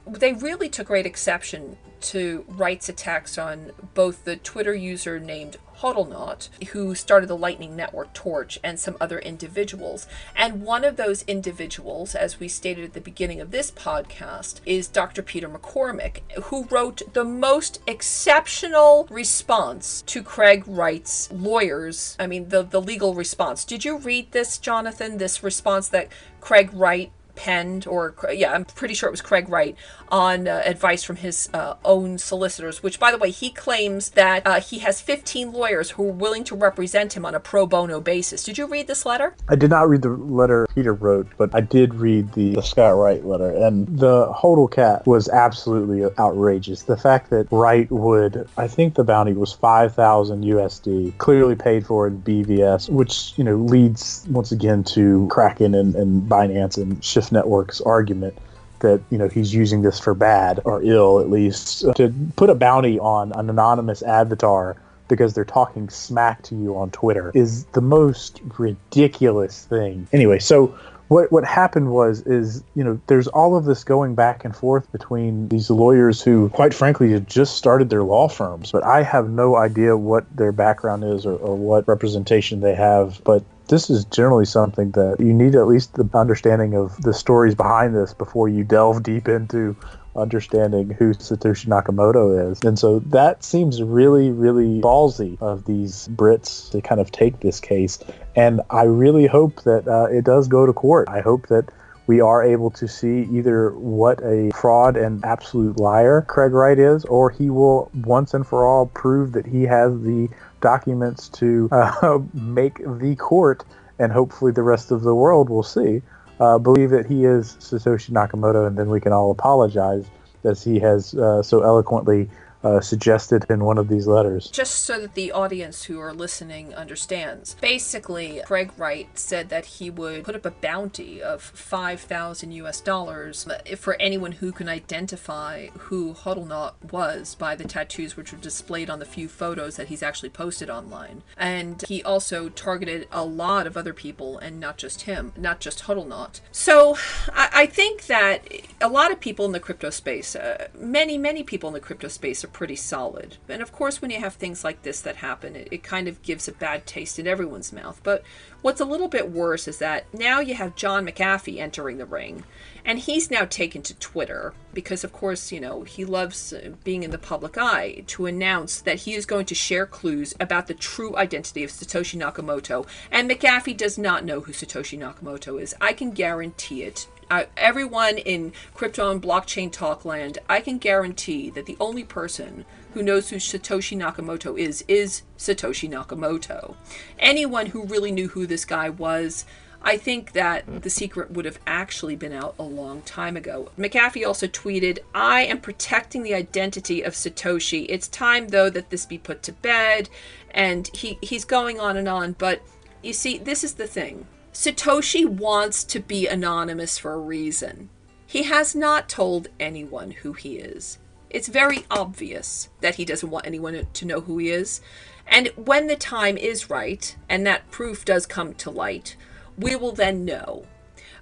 they 0.08 0.34
really 0.34 0.70
took 0.70 0.88
great 0.88 1.06
exception 1.06 1.78
to 2.02 2.46
Wright's 2.48 2.90
attacks 2.90 3.38
on 3.38 3.72
both 3.94 4.24
the 4.24 4.38
Twitter 4.38 4.74
user 4.74 5.20
named 5.20 5.58
Hodlnaut, 5.82 6.50
who 6.70 6.94
started 6.96 7.28
the 7.28 7.38
Lightning 7.38 7.76
Network 7.76 8.14
Torch, 8.14 8.60
and 8.64 8.80
some 8.80 8.98
other 9.00 9.20
individuals. 9.20 10.08
And 10.36 10.62
one 10.64 10.84
of 10.84 10.98
those 10.98 11.24
individuals, 11.24 12.16
as 12.16 12.40
we 12.40 12.48
stated 12.48 12.86
at 12.86 12.94
the 12.94 13.02
beginning 13.02 13.40
of 13.40 13.52
this 13.52 13.72
podcast, 13.72 14.60
is 14.66 14.88
Dr. 14.88 15.22
Peter 15.22 15.48
McCormack, 15.48 16.20
who 16.44 16.66
wrote 16.66 17.02
the 17.14 17.24
most 17.24 17.82
exceptional 17.88 19.08
response 19.10 20.04
to 20.08 20.24
Craig 20.24 20.64
Wright's 20.68 21.32
lawyers. 21.32 22.16
I 22.20 22.28
mean, 22.28 22.50
the, 22.50 22.64
the 22.64 22.82
legal 22.82 23.14
response. 23.14 23.64
Did 23.64 23.86
you 23.86 23.98
read 23.98 24.32
this, 24.32 24.58
Jonathan? 24.58 25.18
This 25.18 25.44
response 25.44 25.88
that 25.90 26.10
Craig 26.42 26.70
Wright 26.74 27.12
penned, 27.40 27.88
or 27.88 28.14
yeah, 28.34 28.52
I'm 28.52 28.66
pretty 28.66 28.94
sure 28.94 29.08
it 29.08 29.12
was 29.12 29.22
Craig 29.22 29.48
Wright, 29.48 29.76
on 30.12 30.48
uh, 30.48 30.62
advice 30.66 31.04
from 31.04 31.16
his 31.16 31.50
uh, 31.54 31.76
own 31.86 32.18
solicitors, 32.18 32.84
which, 32.84 33.00
by 33.00 33.12
the 33.12 33.18
way, 33.18 33.32
he 33.32 33.50
claims 33.50 34.10
that 34.12 34.46
uh, 34.46 34.60
he 34.60 34.80
has 34.80 35.00
15 35.00 35.54
lawyers 35.54 35.92
who 35.92 36.10
are 36.10 36.12
willing 36.12 36.44
to 36.44 36.56
represent 36.56 37.16
him 37.16 37.26
on 37.26 37.34
a 37.34 37.40
pro 37.40 37.66
bono 37.66 38.02
basis. 38.02 38.44
Did 38.44 38.58
you 38.58 38.68
read 38.68 38.88
this 38.88 39.06
letter? 39.06 39.36
I 39.48 39.56
did 39.56 39.70
not 39.70 39.88
read 39.88 40.02
the 40.02 40.10
letter 40.10 40.68
Peter 40.76 40.94
wrote, 40.94 41.28
but 41.38 41.56
I 41.56 41.62
did 41.62 41.96
read 41.96 42.34
the, 42.34 42.56
the 42.56 42.62
Scott 42.62 42.98
Wright 42.98 43.24
letter. 43.24 43.52
And 43.52 43.88
the 43.88 44.28
Hodl 44.34 44.70
cat 44.70 45.08
was 45.08 45.30
absolutely 45.30 46.04
outrageous. 46.20 46.84
The 46.84 46.98
fact 46.98 47.30
that 47.30 47.48
Wright 47.52 47.90
would, 47.90 48.50
I 48.58 48.68
think 48.68 48.96
the 48.96 49.06
bounty 49.06 49.32
was 49.32 49.54
5,000 49.54 50.44
USD, 50.44 51.18
clearly 51.20 51.56
paid 51.56 51.86
for 51.86 52.08
in 52.08 52.22
BVS, 52.22 52.90
which, 52.90 53.34
you 53.38 53.46
know, 53.46 53.56
leads 53.56 54.26
once 54.30 54.52
again 54.52 54.84
to 54.96 55.28
Kraken 55.32 55.74
and, 55.74 55.96
and 55.96 56.24
Binance 56.24 56.78
and 56.78 57.02
Shift 57.04 57.29
Network's 57.32 57.82
argument 57.82 58.38
that 58.80 59.02
you 59.10 59.18
know 59.18 59.28
he's 59.28 59.54
using 59.54 59.82
this 59.82 60.00
for 60.00 60.14
bad 60.14 60.62
or 60.64 60.82
ill 60.84 61.20
at 61.20 61.30
least 61.30 61.86
uh, 61.86 61.94
to 61.94 62.14
put 62.36 62.50
a 62.50 62.56
bounty 62.56 62.98
on 63.00 63.32
an 63.34 63.50
anonymous 63.50 64.02
avatar 64.02 64.78
because 65.08 65.34
they're 65.34 65.44
talking 65.44 65.90
smack 65.90 66.42
to 66.44 66.56
you 66.56 66.78
on 66.78 66.90
Twitter 66.92 67.32
is 67.34 67.66
the 67.66 67.82
most 67.82 68.42
ridiculous 68.58 69.66
thing. 69.66 70.08
Anyway, 70.14 70.40
so 70.40 70.78
what 71.10 71.32
what 71.32 71.44
happened 71.44 71.92
was 71.92 72.22
is 72.22 72.64
you 72.76 72.84
know 72.84 73.00
there's 73.08 73.28
all 73.28 73.58
of 73.58 73.66
this 73.66 73.84
going 73.84 74.16
back 74.16 74.46
and 74.46 74.56
forth 74.56 74.90
between 74.92 75.50
these 75.50 75.70
lawyers 75.70 76.22
who 76.22 76.50
quite 76.50 76.74
frankly 76.74 77.12
had 77.12 77.28
just 77.28 77.58
started 77.58 77.90
their 77.90 78.04
law 78.04 78.30
firms 78.30 78.72
but 78.72 78.84
i 78.84 79.04
have 79.04 79.30
no 79.30 79.56
idea 79.56 79.98
what 79.98 80.26
their 80.36 80.52
background 80.52 81.04
is 81.04 81.26
or, 81.26 81.36
or 81.38 81.58
what 81.58 81.88
representation 81.88 82.62
they 82.62 82.76
have 82.76 83.22
but 83.24 83.44
this 83.70 83.90
is 83.90 84.04
generally 84.06 84.46
something 84.46 84.92
that 84.92 85.18
you 85.20 85.34
need 85.34 85.56
at 85.56 85.68
least 85.68 85.94
the 85.94 86.10
understanding 86.14 86.76
of 86.76 87.00
the 87.02 87.14
stories 87.14 87.56
behind 87.56 87.96
this 87.96 88.14
before 88.14 88.50
you 88.50 88.64
delve 88.64 89.04
deep 89.04 89.28
into 89.28 89.76
understanding 90.16 90.90
who 90.90 91.14
Satoshi 91.14 91.68
Nakamoto 91.68 92.52
is. 92.52 92.60
And 92.64 92.78
so 92.78 93.00
that 93.00 93.44
seems 93.44 93.82
really, 93.82 94.32
really 94.32 94.82
ballsy 94.82 95.40
of 95.42 95.66
these 95.66 96.10
Brits 96.10 96.70
to 96.72 96.82
kind 96.82 97.00
of 97.00 97.12
take 97.12 97.40
this 97.40 97.60
case. 97.60 98.00
And 98.36 98.62
I 98.72 98.84
really 98.84 99.28
hope 99.28 99.64
that 99.64 99.88
uh, 99.88 100.06
it 100.06 100.26
does 100.26 100.48
go 100.48 100.66
to 100.66 100.74
court. 100.74 101.08
I 101.08 101.22
hope 101.22 101.48
that 101.48 101.70
we 102.08 102.22
are 102.22 102.44
able 102.44 102.72
to 102.72 102.88
see 102.88 103.28
either 103.32 103.70
what 103.74 104.20
a 104.24 104.50
fraud 104.56 104.98
and 104.98 105.24
absolute 105.24 105.78
liar 105.78 106.24
Craig 106.28 106.54
Wright 106.54 106.80
is, 106.80 107.06
or 107.06 107.30
he 107.30 107.52
will 107.52 107.92
once 108.04 108.34
and 108.34 108.46
for 108.46 108.66
all 108.66 108.88
prove 108.88 109.34
that 109.34 109.46
he 109.46 109.62
has 109.64 109.92
the 110.02 110.28
documents 110.62 111.30
to 111.30 111.70
uh, 111.72 112.20
make 112.34 112.78
the 112.78 113.16
court, 113.16 113.64
and 113.98 114.12
hopefully 114.12 114.52
the 114.52 114.64
rest 114.64 114.92
of 114.92 115.02
the 115.02 115.16
world 115.16 115.50
will 115.50 115.64
see, 115.64 116.02
uh, 116.40 116.58
believe 116.58 116.90
that 116.92 117.06
he 117.06 117.26
is 117.26 117.58
Satoshi 117.60 118.12
Nakamoto, 118.12 118.66
and 118.68 118.78
then 118.78 118.90
we 118.90 119.00
can 119.00 119.12
all 119.12 119.32
apologize 119.32 120.06
as 120.44 120.64
he 120.64 120.80
has 120.80 121.14
uh, 121.16 121.44
so 121.44 121.62
eloquently 121.64 122.30
uh, 122.64 122.80
suggested 122.82 123.46
in 123.50 123.64
one 123.64 123.78
of 123.78 123.88
these 123.88 124.08
letters. 124.08 124.50
Just 124.50 124.84
so 124.84 125.00
that 125.02 125.16
the 125.16 125.32
audience 125.32 125.84
who 125.84 126.00
are 126.00 126.14
listening 126.14 126.74
understands. 126.74 127.56
Basically, 127.62 128.42
Craig 128.46 128.72
Wright 128.78 129.08
said 129.18 129.50
that 129.50 129.66
he 129.66 129.90
would 129.90 130.24
put 130.24 130.36
up 130.36 130.46
a 130.46 130.52
bounty 130.52 131.22
of 131.22 131.42
5,000 131.42 132.52
US 132.52 132.82
dollars 132.82 133.48
for 133.78 133.96
anyone 134.00 134.34
who 134.34 134.52
can 134.52 134.68
identify 134.68 135.68
who 135.78 136.14
Hodlnaut 136.14 136.74
was 136.92 137.36
by 137.36 137.56
the 137.56 137.64
tattoos 137.64 138.18
which 138.18 138.32
were 138.32 138.38
displayed 138.38 138.90
on 138.90 139.00
the 139.00 139.06
few 139.06 139.28
photos 139.28 139.78
that 139.78 139.88
he's 139.88 140.04
actually 140.04 140.30
posted 140.30 140.70
online. 140.70 141.24
And 141.38 141.84
he 141.88 142.04
also 142.04 142.50
targeted 142.50 143.08
a 143.12 143.24
lot 143.24 143.68
of 143.68 143.78
other 143.78 143.94
people 143.94 144.38
and 144.38 144.60
not 144.60 144.78
just 144.78 145.04
him, 145.04 145.34
not 145.38 145.60
just 145.60 145.84
Hodlnaut. 145.84 146.42
So 146.52 146.98
I, 147.34 147.50
I 147.54 147.66
think 147.66 148.08
that 148.08 148.48
a 148.82 148.90
lot 148.90 149.12
of 149.12 149.20
people 149.20 149.46
in 149.46 149.52
the 149.52 149.60
crypto 149.60 149.90
space, 149.90 150.36
uh, 150.36 150.68
many, 150.78 151.18
many 151.18 151.44
people 151.44 151.70
in 151.70 151.74
the 151.74 151.80
crypto 151.80 152.08
space 152.08 152.44
are 152.44 152.49
pretty 152.54 152.76
solid. 152.76 153.38
And 153.48 153.62
of 153.62 153.72
course, 153.72 154.02
when 154.02 154.12
you 154.12 154.20
have 154.20 154.34
things 154.34 154.64
like 154.64 154.82
this 154.82 155.02
that 155.02 155.18
happen, 155.18 155.56
it, 155.56 155.68
it 155.72 155.84
kind 155.84 156.08
of 156.08 156.22
gives 156.22 156.48
a 156.48 156.52
bad 156.52 156.86
taste 156.86 157.20
in 157.20 157.28
everyone's 157.28 157.74
mouth. 157.74 158.00
But 158.04 158.24
what's 158.62 158.82
a 158.82 158.86
little 158.86 159.08
bit 159.08 159.32
worse 159.32 159.68
is 159.68 159.78
that 159.80 160.06
now 160.14 160.40
you 160.40 160.56
have 160.56 160.76
John 160.76 161.06
McAfee 161.06 161.60
entering 161.60 161.98
the 161.98 162.06
ring, 162.06 162.44
and 162.86 163.00
he's 163.00 163.32
now 163.32 163.46
taken 163.46 163.82
to 163.84 163.96
Twitter 163.96 164.54
because, 164.74 165.04
of 165.04 165.14
course, 165.14 165.52
you 165.52 165.60
know, 165.60 165.84
he 165.84 166.06
loves 166.06 166.54
uh, 166.54 166.72
being 166.84 167.04
in 167.04 167.12
the 167.12 167.18
public 167.18 167.58
eye 167.58 168.04
to 168.08 168.26
announce 168.26 168.82
that 168.82 169.00
he 169.00 169.14
is 169.14 169.26
going 169.26 169.46
to 169.48 169.56
share 169.56 169.86
clues 169.86 170.34
about 170.40 170.68
the 170.68 170.74
true 170.74 171.16
identity 171.16 171.64
of 171.64 171.72
Satoshi 171.72 172.20
Nakamoto. 172.20 172.88
And 173.12 173.30
McAfee 173.30 173.78
does 173.78 173.98
not 173.98 174.26
know 174.26 174.42
who 174.42 174.54
Satoshi 174.54 174.98
Nakamoto 174.98 175.62
is. 175.62 175.76
I 175.82 175.94
can 175.94 176.12
guarantee 176.12 176.84
it 176.84 177.08
uh, 177.30 177.44
everyone 177.58 178.18
in 178.18 178.54
crypto 178.74 179.12
and 179.12 179.22
blockchain 179.22 179.72
talk 179.72 180.06
land, 180.06 180.40
I 180.48 180.62
can 180.62 180.78
guarantee 180.78 181.50
that 181.52 181.66
the 181.66 181.78
only 181.80 182.04
person 182.04 182.66
who 182.94 183.04
knows 183.04 183.30
who 183.30 183.36
Satoshi 183.36 183.98
Nakamoto 183.98 184.58
is 184.58 184.84
is 184.88 185.22
Satoshi 185.38 185.90
Nakamoto. 185.90 186.76
Anyone 187.20 187.68
who 187.68 187.86
really 187.86 188.12
knew 188.12 188.30
who 188.30 188.48
this 188.48 188.66
guy 188.66 188.90
was, 188.90 189.46
I 189.82 189.96
think 189.96 190.34
that 190.34 190.82
the 190.82 190.90
secret 190.90 191.32
would 191.32 191.46
have 191.46 191.60
actually 191.66 192.16
been 192.16 192.34
out 192.34 192.56
a 192.60 192.64
long 192.64 193.02
time 193.04 193.38
ago. 193.38 193.72
McAfee 193.78 194.28
also 194.28 194.48
tweeted, 194.48 195.00
I 195.16 195.44
am 195.44 195.62
protecting 195.62 196.24
the 196.24 196.34
identity 196.34 197.02
of 197.02 197.14
Satoshi. 197.14 197.86
It's 197.88 198.08
time, 198.08 198.50
though, 198.50 198.70
that 198.70 198.90
this 198.90 199.06
be 199.06 199.18
put 199.18 199.42
to 199.44 199.54
bed. 199.54 200.10
And 200.52 200.90
he, 200.94 201.18
he's 201.22 201.46
going 201.46 201.80
on 201.80 201.96
and 201.96 202.10
on. 202.10 202.34
But 202.34 202.62
you 203.02 203.14
see, 203.14 203.38
this 203.38 203.64
is 203.64 203.76
the 203.76 203.88
thing. 203.88 204.28
Satoshi 204.54 205.26
wants 205.26 205.84
to 205.86 206.00
be 206.00 206.28
anonymous 206.28 206.98
for 206.98 207.14
a 207.14 207.20
reason. 207.20 207.90
He 208.26 208.44
has 208.44 208.76
not 208.76 209.10
told 209.10 209.48
anyone 209.60 210.12
who 210.12 210.34
he 210.34 210.58
is. 210.58 211.00
It's 211.30 211.48
very 211.48 211.86
obvious 211.92 212.70
that 212.82 212.96
he 212.96 213.06
doesn't 213.06 213.30
want 213.30 213.46
anyone 213.46 213.88
to 213.92 214.06
know 214.06 214.22
who 214.22 214.38
he 214.40 214.50
is. 214.50 214.82
And 215.28 215.48
when 215.56 215.88
the 215.88 215.96
time 215.96 216.38
is 216.38 216.70
right, 216.70 217.16
and 217.28 217.46
that 217.46 217.70
proof 217.70 218.04
does 218.04 218.26
come 218.26 218.54
to 218.56 218.72
light, 218.72 219.16
we 219.58 219.76
will 219.76 219.92
then 219.92 220.26
know. 220.26 220.66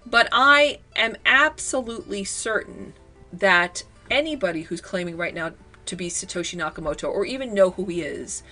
But 0.06 0.30
I 0.32 0.80
am 0.96 1.18
absolutely 1.26 2.24
certain 2.24 2.94
that 3.34 3.84
anybody 4.10 4.64
who's 4.64 4.80
claiming 4.80 5.18
right 5.18 5.34
now 5.34 5.52
to 5.86 5.96
be 5.98 6.10
Satoshi 6.10 6.58
Nakamoto 6.58 7.10
or 7.10 7.26
even 7.26 7.54
know 7.54 7.72
who 7.72 7.86
he 7.86 8.02
is, 8.02 8.44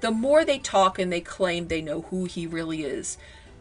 the 0.00 0.10
more 0.10 0.44
they 0.44 0.58
talk 0.58 0.98
and 0.98 1.12
they 1.12 1.20
claim 1.20 1.68
they 1.68 1.80
know 1.80 2.02
who 2.02 2.24
he 2.24 2.46
really 2.46 2.82
is, 2.82 3.16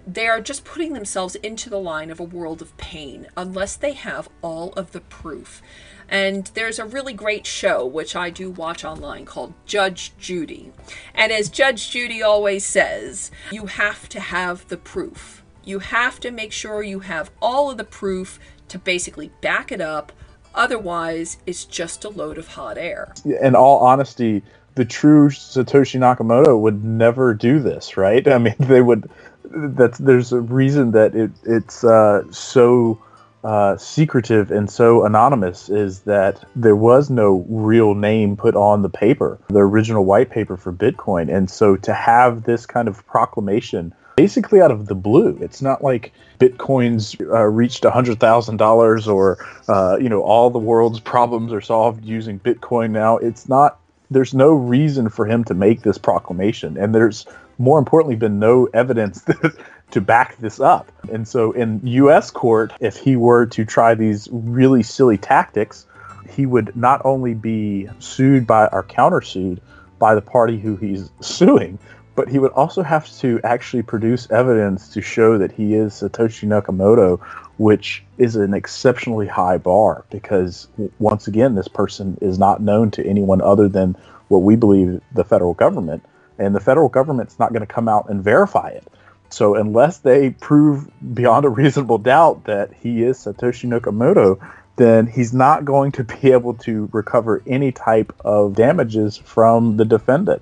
they 0.06 0.28
are 0.28 0.42
just 0.42 0.66
putting 0.66 0.94
themselves 0.94 1.36
into 1.36 1.70
the 1.70 1.80
line 1.80 2.12
of 2.12 2.20
a 2.20 2.24
world 2.24 2.62
of 2.62 2.76
pain 2.78 3.28
unless 3.38 3.76
they 3.76 3.94
have 3.94 4.30
all 4.42 4.74
of 4.74 4.92
the 4.92 5.02
proof. 5.02 5.62
And 6.10 6.52
there's 6.54 6.80
a 6.80 6.86
really 6.86 7.14
great 7.14 7.46
show, 7.46 7.86
which 7.86 8.16
I 8.16 8.30
do 8.30 8.52
watch 8.52 8.84
online, 8.84 9.26
called 9.26 9.54
Judge 9.66 10.14
Judy. 10.18 10.72
And 11.14 11.32
as 11.32 11.50
Judge 11.50 11.90
Judy 11.90 12.22
always 12.22 12.66
says, 12.66 13.32
you 13.52 13.68
have 13.68 14.10
to 14.10 14.20
have 14.20 14.68
the 14.68 14.78
proof. 14.78 15.44
You 15.64 15.80
have 15.80 16.20
to 16.20 16.32
make 16.32 16.52
sure 16.52 16.84
you 16.84 17.00
have 17.00 17.32
all 17.42 17.72
of 17.72 17.78
the 17.78 17.84
proof 17.84 18.40
to 18.68 18.78
basically 18.78 19.32
back 19.42 19.72
it 19.72 19.82
up. 19.82 20.12
Otherwise, 20.54 21.38
it's 21.48 21.66
just 21.66 22.04
a 22.04 22.10
load 22.10 22.38
of 22.38 22.50
hot 22.50 22.78
air. 22.78 23.14
In 23.42 23.56
all 23.56 23.80
honesty, 23.80 24.44
the 24.76 24.86
true 24.86 25.30
Satoshi 25.30 26.00
Nakamoto 26.00 26.60
would 26.60 26.84
never 26.84 27.34
do 27.34 27.60
this, 27.60 27.98
right? 27.98 28.28
I 28.32 28.38
mean, 28.38 28.56
they 28.60 28.82
would. 28.82 29.10
That's 29.54 29.98
there's 29.98 30.32
a 30.32 30.42
reason 30.42 30.92
that 30.92 31.16
it 31.16 31.32
it's 31.44 31.84
uh, 31.84 32.24
so 32.32 33.02
uh, 33.44 33.78
secretive 33.78 34.52
and 34.52 34.70
so 34.70 35.06
anonymous 35.06 35.70
is 35.70 36.02
that 36.02 36.44
there 36.56 36.76
was 36.76 37.10
no 37.10 37.46
real 37.50 37.94
name 37.94 38.36
put 38.38 38.56
on 38.56 38.82
the 38.82 38.90
paper, 38.90 39.38
the 39.50 39.60
original 39.60 40.06
white 40.06 40.30
paper 40.30 40.58
for 40.58 40.72
Bitcoin, 40.72 41.34
and 41.34 41.50
so 41.50 41.76
to 41.78 41.94
have 41.94 42.44
this 42.44 42.66
kind 42.66 42.88
of 42.88 43.06
proclamation 43.06 43.94
basically 44.16 44.62
out 44.62 44.72
of 44.72 44.88
the 44.88 44.96
blue. 44.96 45.38
It's 45.42 45.62
not 45.62 45.84
like 45.84 46.14
Bitcoin's 46.40 47.16
uh, 47.20 47.44
reached 47.46 47.84
$100,000 47.84 49.08
or, 49.08 49.46
uh, 49.68 49.98
you 50.00 50.10
know, 50.10 50.22
all 50.22 50.50
the 50.50 50.60
world's 50.60 51.00
problems 51.00 51.52
are 51.54 51.62
solved 51.62 52.06
using 52.06 52.40
Bitcoin 52.40 52.92
now. 52.92 53.18
It's 53.18 53.50
not, 53.50 53.80
there's 54.12 54.34
no 54.34 54.54
reason 54.54 55.10
for 55.10 55.26
him 55.26 55.44
to 55.46 55.54
make 55.54 55.82
this 55.82 55.98
proclamation. 55.98 56.78
And 56.78 56.94
there's, 56.94 57.26
more 57.64 57.80
importantly, 57.80 58.16
been 58.16 58.40
no 58.40 58.66
evidence 58.74 59.24
to 59.92 60.02
back 60.02 60.38
this 60.38 60.60
up. 60.60 60.92
And 61.12 61.28
so 61.28 61.52
in 61.54 61.80
U.S. 61.84 62.30
court, 62.30 62.74
if 62.80 62.98
he 62.98 63.16
were 63.16 63.46
to 63.48 63.64
try 63.64 63.96
these 63.96 64.28
really 64.32 64.84
silly 64.84 65.18
tactics, 65.18 65.86
he 66.30 66.46
would 66.46 66.76
not 66.76 67.02
only 67.06 67.34
be 67.34 67.90
sued 68.00 68.46
by 68.46 68.68
or 68.68 68.84
countersued 68.84 69.60
by 70.00 70.16
the 70.16 70.22
party 70.22 70.60
who 70.60 70.76
he's 70.76 71.10
suing, 71.22 71.80
but 72.16 72.28
he 72.28 72.38
would 72.38 72.52
also 72.52 72.84
have 72.84 73.12
to 73.20 73.40
actually 73.44 73.82
produce 73.82 74.30
evidence 74.30 74.90
to 74.90 75.02
show 75.02 75.38
that 75.38 75.52
he 75.52 75.74
is 75.74 75.94
Satoshi 75.94 76.48
Nakamoto, 76.48 77.20
which 77.58 78.04
is 78.18 78.36
an 78.36 78.54
exceptionally 78.54 79.28
high 79.28 79.58
bar 79.58 80.06
because, 80.12 80.68
once 81.00 81.28
again, 81.28 81.56
this 81.56 81.68
person 81.68 82.18
is 82.22 82.38
not 82.38 82.62
known 82.62 82.92
to 82.92 83.06
anyone 83.08 83.42
other 83.42 83.68
than 83.68 83.96
what 84.28 84.40
we 84.40 84.56
believe 84.56 85.02
the 85.14 85.24
federal 85.24 85.54
government, 85.54 86.04
and 86.44 86.56
the 86.56 86.60
federal 86.60 86.90
government's 86.90 87.40
not 87.40 87.54
going 87.54 87.66
to 87.66 87.74
come 87.74 87.88
out 87.88 88.10
and 88.10 88.24
verify 88.24 88.70
it. 88.70 88.88
So, 89.30 89.56
unless 89.56 89.98
they 89.98 90.30
prove 90.30 90.88
beyond 91.14 91.46
a 91.46 91.50
reasonable 91.50 91.98
doubt 91.98 92.44
that 92.46 92.72
he 92.74 93.04
is 93.04 93.18
Satoshi 93.18 93.68
Nakamoto, 93.68 94.40
then 94.76 95.08
he's 95.08 95.34
not 95.34 95.66
going 95.66 95.92
to 95.94 96.04
be 96.04 96.32
able 96.32 96.54
to 96.56 96.90
recover 96.92 97.42
any 97.48 97.72
type 97.72 98.14
of 98.24 98.56
damages 98.56 99.18
from 99.18 99.78
the 99.78 99.86
defendant. 99.86 100.42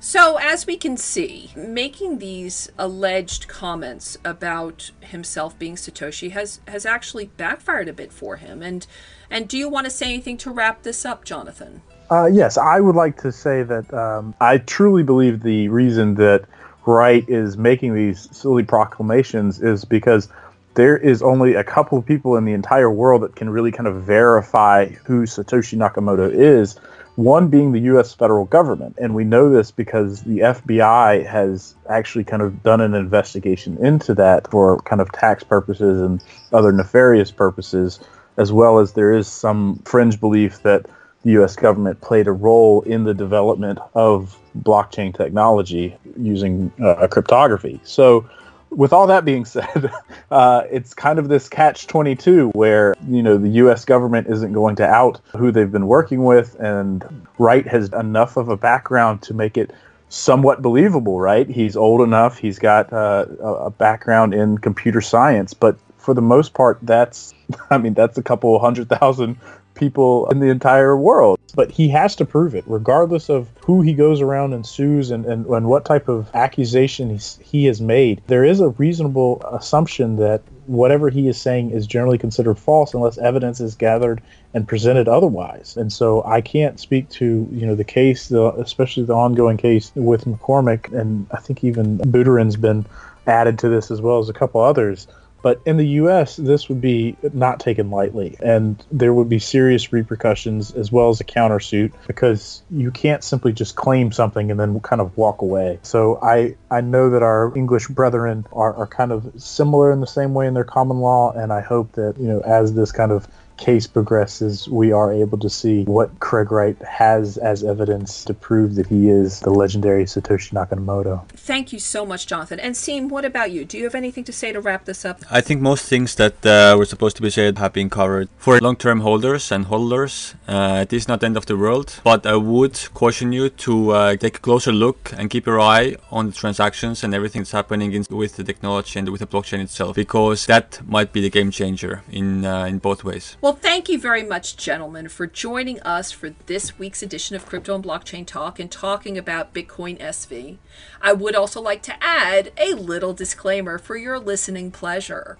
So, 0.00 0.36
as 0.36 0.64
we 0.64 0.76
can 0.76 0.96
see, 0.96 1.50
making 1.56 2.18
these 2.18 2.70
alleged 2.78 3.48
comments 3.48 4.16
about 4.24 4.92
himself 5.00 5.58
being 5.58 5.74
Satoshi 5.74 6.30
has 6.30 6.60
has 6.68 6.86
actually 6.86 7.26
backfired 7.26 7.88
a 7.88 7.92
bit 7.92 8.12
for 8.12 8.36
him. 8.36 8.62
And 8.62 8.86
and 9.28 9.48
do 9.48 9.58
you 9.58 9.68
want 9.68 9.86
to 9.86 9.90
say 9.90 10.06
anything 10.06 10.36
to 10.38 10.52
wrap 10.52 10.82
this 10.82 11.04
up, 11.04 11.24
Jonathan? 11.24 11.82
Uh, 12.10 12.26
yes, 12.26 12.56
I 12.56 12.80
would 12.80 12.96
like 12.96 13.20
to 13.22 13.32
say 13.32 13.62
that 13.62 13.92
um, 13.92 14.34
I 14.40 14.58
truly 14.58 15.02
believe 15.02 15.42
the 15.42 15.68
reason 15.68 16.14
that 16.14 16.44
Wright 16.86 17.28
is 17.28 17.58
making 17.58 17.94
these 17.94 18.34
silly 18.34 18.62
proclamations 18.62 19.60
is 19.60 19.84
because 19.84 20.28
there 20.74 20.96
is 20.96 21.22
only 21.22 21.54
a 21.54 21.64
couple 21.64 21.98
of 21.98 22.06
people 22.06 22.36
in 22.36 22.46
the 22.46 22.52
entire 22.52 22.90
world 22.90 23.22
that 23.22 23.36
can 23.36 23.50
really 23.50 23.72
kind 23.72 23.86
of 23.86 24.02
verify 24.02 24.86
who 24.86 25.24
Satoshi 25.24 25.76
Nakamoto 25.76 26.32
is 26.32 26.78
one 27.16 27.48
being 27.48 27.72
the 27.72 27.80
U.S. 27.80 28.14
federal 28.14 28.44
government. 28.44 28.94
And 28.98 29.14
we 29.14 29.24
know 29.24 29.50
this 29.50 29.70
because 29.70 30.22
the 30.22 30.38
FBI 30.38 31.26
has 31.26 31.74
actually 31.90 32.22
kind 32.24 32.40
of 32.40 32.62
done 32.62 32.80
an 32.80 32.94
investigation 32.94 33.76
into 33.84 34.14
that 34.14 34.48
for 34.50 34.78
kind 34.82 35.02
of 35.02 35.10
tax 35.10 35.42
purposes 35.42 36.00
and 36.00 36.22
other 36.52 36.70
nefarious 36.70 37.32
purposes, 37.32 37.98
as 38.36 38.52
well 38.52 38.78
as 38.78 38.92
there 38.92 39.12
is 39.12 39.26
some 39.26 39.82
fringe 39.84 40.20
belief 40.20 40.62
that 40.62 40.86
the 41.28 41.32
U.S. 41.32 41.56
government 41.56 42.00
played 42.00 42.26
a 42.26 42.32
role 42.32 42.80
in 42.82 43.04
the 43.04 43.12
development 43.12 43.78
of 43.92 44.38
blockchain 44.60 45.14
technology 45.14 45.94
using 46.18 46.72
uh, 46.82 47.06
cryptography. 47.06 47.78
So 47.84 48.26
with 48.70 48.94
all 48.94 49.06
that 49.08 49.26
being 49.26 49.44
said, 49.56 49.92
uh, 50.30 50.62
it's 50.70 50.94
kind 50.94 51.18
of 51.18 51.28
this 51.28 51.46
catch 51.46 51.86
22 51.86 52.48
where, 52.54 52.94
you 53.06 53.22
know, 53.22 53.36
the 53.36 53.50
U.S. 53.50 53.84
government 53.84 54.26
isn't 54.28 54.54
going 54.54 54.76
to 54.76 54.86
out 54.86 55.20
who 55.36 55.52
they've 55.52 55.70
been 55.70 55.86
working 55.86 56.24
with, 56.24 56.54
and 56.60 57.04
Wright 57.36 57.66
has 57.68 57.92
enough 57.92 58.38
of 58.38 58.48
a 58.48 58.56
background 58.56 59.20
to 59.24 59.34
make 59.34 59.58
it 59.58 59.70
somewhat 60.08 60.62
believable, 60.62 61.20
right? 61.20 61.46
He's 61.46 61.76
old 61.76 62.00
enough, 62.00 62.38
he's 62.38 62.58
got 62.58 62.90
uh, 62.90 63.26
a 63.42 63.70
background 63.70 64.32
in 64.32 64.56
computer 64.56 65.02
science, 65.02 65.52
but 65.52 65.78
for 65.98 66.14
the 66.14 66.22
most 66.22 66.54
part, 66.54 66.78
that's, 66.80 67.34
I 67.70 67.76
mean, 67.76 67.92
that's 67.92 68.16
a 68.16 68.22
couple 68.22 68.58
hundred 68.58 68.88
thousand 68.88 69.36
people 69.78 70.28
in 70.30 70.40
the 70.40 70.48
entire 70.48 70.96
world. 70.96 71.38
But 71.54 71.70
he 71.70 71.88
has 71.88 72.14
to 72.16 72.24
prove 72.24 72.54
it, 72.54 72.64
regardless 72.66 73.28
of 73.28 73.48
who 73.64 73.80
he 73.80 73.94
goes 73.94 74.20
around 74.20 74.52
and 74.52 74.66
sues 74.66 75.10
and, 75.10 75.24
and, 75.24 75.46
and 75.46 75.66
what 75.66 75.84
type 75.84 76.08
of 76.08 76.28
accusation 76.34 77.18
he 77.42 77.64
has 77.66 77.80
made. 77.80 78.20
There 78.26 78.44
is 78.44 78.60
a 78.60 78.68
reasonable 78.70 79.42
assumption 79.50 80.16
that 80.16 80.42
whatever 80.66 81.08
he 81.08 81.28
is 81.28 81.40
saying 81.40 81.70
is 81.70 81.86
generally 81.86 82.18
considered 82.18 82.58
false 82.58 82.92
unless 82.92 83.16
evidence 83.18 83.58
is 83.58 83.74
gathered 83.74 84.20
and 84.52 84.68
presented 84.68 85.08
otherwise. 85.08 85.76
And 85.76 85.92
so 85.92 86.22
I 86.24 86.40
can't 86.40 86.78
speak 86.78 87.08
to 87.10 87.48
you 87.50 87.66
know 87.66 87.74
the 87.74 87.84
case, 87.84 88.28
the, 88.28 88.52
especially 88.54 89.04
the 89.04 89.14
ongoing 89.14 89.56
case 89.56 89.90
with 89.94 90.26
McCormack, 90.26 90.92
and 90.92 91.26
I 91.32 91.38
think 91.38 91.64
even 91.64 91.98
Buterin's 91.98 92.56
been 92.56 92.84
added 93.26 93.58
to 93.60 93.68
this 93.68 93.90
as 93.90 94.00
well 94.00 94.18
as 94.18 94.28
a 94.28 94.32
couple 94.32 94.60
others. 94.60 95.06
But 95.40 95.60
in 95.64 95.76
the 95.76 95.86
U.S., 95.86 96.36
this 96.36 96.68
would 96.68 96.80
be 96.80 97.16
not 97.32 97.60
taken 97.60 97.90
lightly, 97.90 98.36
and 98.40 98.84
there 98.90 99.14
would 99.14 99.28
be 99.28 99.38
serious 99.38 99.92
repercussions 99.92 100.72
as 100.72 100.90
well 100.90 101.10
as 101.10 101.20
a 101.20 101.24
countersuit 101.24 101.92
because 102.06 102.62
you 102.70 102.90
can't 102.90 103.22
simply 103.22 103.52
just 103.52 103.76
claim 103.76 104.10
something 104.10 104.50
and 104.50 104.58
then 104.58 104.80
kind 104.80 105.00
of 105.00 105.16
walk 105.16 105.42
away. 105.42 105.78
So 105.82 106.18
I, 106.22 106.56
I 106.70 106.80
know 106.80 107.10
that 107.10 107.22
our 107.22 107.56
English 107.56 107.88
brethren 107.88 108.46
are, 108.52 108.74
are 108.74 108.86
kind 108.86 109.12
of 109.12 109.30
similar 109.36 109.92
in 109.92 110.00
the 110.00 110.06
same 110.06 110.34
way 110.34 110.46
in 110.46 110.54
their 110.54 110.64
common 110.64 110.98
law, 110.98 111.32
and 111.32 111.52
I 111.52 111.60
hope 111.60 111.92
that 111.92 112.16
you 112.18 112.26
know 112.26 112.40
as 112.40 112.74
this 112.74 112.90
kind 112.90 113.12
of 113.12 113.28
case 113.58 113.86
progresses, 113.86 114.68
we 114.68 114.92
are 114.92 115.12
able 115.12 115.38
to 115.38 115.50
see 115.50 115.84
what 115.84 116.18
Craig 116.20 116.50
Wright 116.50 116.80
has 116.82 117.36
as 117.38 117.64
evidence 117.64 118.24
to 118.24 118.34
prove 118.34 118.76
that 118.76 118.86
he 118.86 119.08
is 119.08 119.40
the 119.40 119.50
legendary 119.50 120.04
Satoshi 120.04 120.52
Nakamoto. 120.52 121.28
Thank 121.30 121.72
you 121.72 121.78
so 121.78 122.06
much, 122.06 122.26
Jonathan. 122.26 122.60
And 122.60 122.76
Seam, 122.76 123.08
what 123.08 123.24
about 123.24 123.50
you? 123.50 123.64
Do 123.64 123.76
you 123.76 123.84
have 123.84 123.94
anything 123.94 124.24
to 124.24 124.32
say 124.32 124.52
to 124.52 124.60
wrap 124.60 124.84
this 124.84 125.04
up? 125.04 125.20
I 125.30 125.40
think 125.40 125.60
most 125.60 125.84
things 125.84 126.14
that 126.14 126.46
uh, 126.46 126.76
were 126.78 126.84
supposed 126.84 127.16
to 127.16 127.22
be 127.22 127.30
said 127.30 127.58
have 127.58 127.72
been 127.72 127.90
covered. 127.90 128.28
For 128.38 128.58
long-term 128.60 129.00
holders 129.00 129.52
and 129.52 129.66
holders, 129.66 130.34
uh, 130.46 130.84
it 130.86 130.92
is 130.92 131.08
not 131.08 131.20
the 131.20 131.26
end 131.26 131.36
of 131.36 131.46
the 131.46 131.56
world, 131.56 132.00
but 132.04 132.26
I 132.26 132.36
would 132.36 132.78
caution 132.94 133.32
you 133.32 133.48
to 133.50 133.90
uh, 133.90 134.16
take 134.16 134.36
a 134.36 134.40
closer 134.40 134.72
look 134.72 135.12
and 135.16 135.28
keep 135.28 135.46
your 135.46 135.60
eye 135.60 135.96
on 136.10 136.26
the 136.26 136.32
transactions 136.32 137.02
and 137.02 137.14
everything 137.14 137.42
that's 137.42 137.52
happening 137.52 137.92
in, 137.92 138.04
with 138.10 138.36
the 138.36 138.44
technology 138.44 138.98
and 138.98 139.08
with 139.08 139.20
the 139.20 139.26
blockchain 139.26 139.60
itself, 139.60 139.96
because 139.96 140.46
that 140.46 140.80
might 140.86 141.12
be 141.12 141.20
the 141.20 141.30
game 141.30 141.50
changer 141.50 142.02
in 142.10 142.44
uh, 142.44 142.64
in 142.64 142.78
both 142.78 143.02
ways. 143.04 143.36
Well, 143.40 143.47
thank 143.52 143.88
you 143.88 144.00
very 144.00 144.24
much, 144.24 144.56
gentlemen, 144.56 145.08
for 145.08 145.26
joining 145.26 145.80
us 145.82 146.10
for 146.10 146.30
this 146.46 146.78
week's 146.78 147.02
edition 147.02 147.36
of 147.36 147.46
Crypto 147.46 147.74
and 147.74 147.84
Blockchain 147.84 148.26
Talk 148.26 148.58
and 148.58 148.70
talking 148.70 149.16
about 149.16 149.54
Bitcoin 149.54 149.98
SV. 150.00 150.58
I 151.00 151.12
would 151.12 151.36
also 151.36 151.60
like 151.60 151.82
to 151.82 151.94
add 152.02 152.52
a 152.58 152.74
little 152.74 153.14
disclaimer 153.14 153.78
for 153.78 153.96
your 153.96 154.18
listening 154.18 154.70
pleasure. 154.70 155.38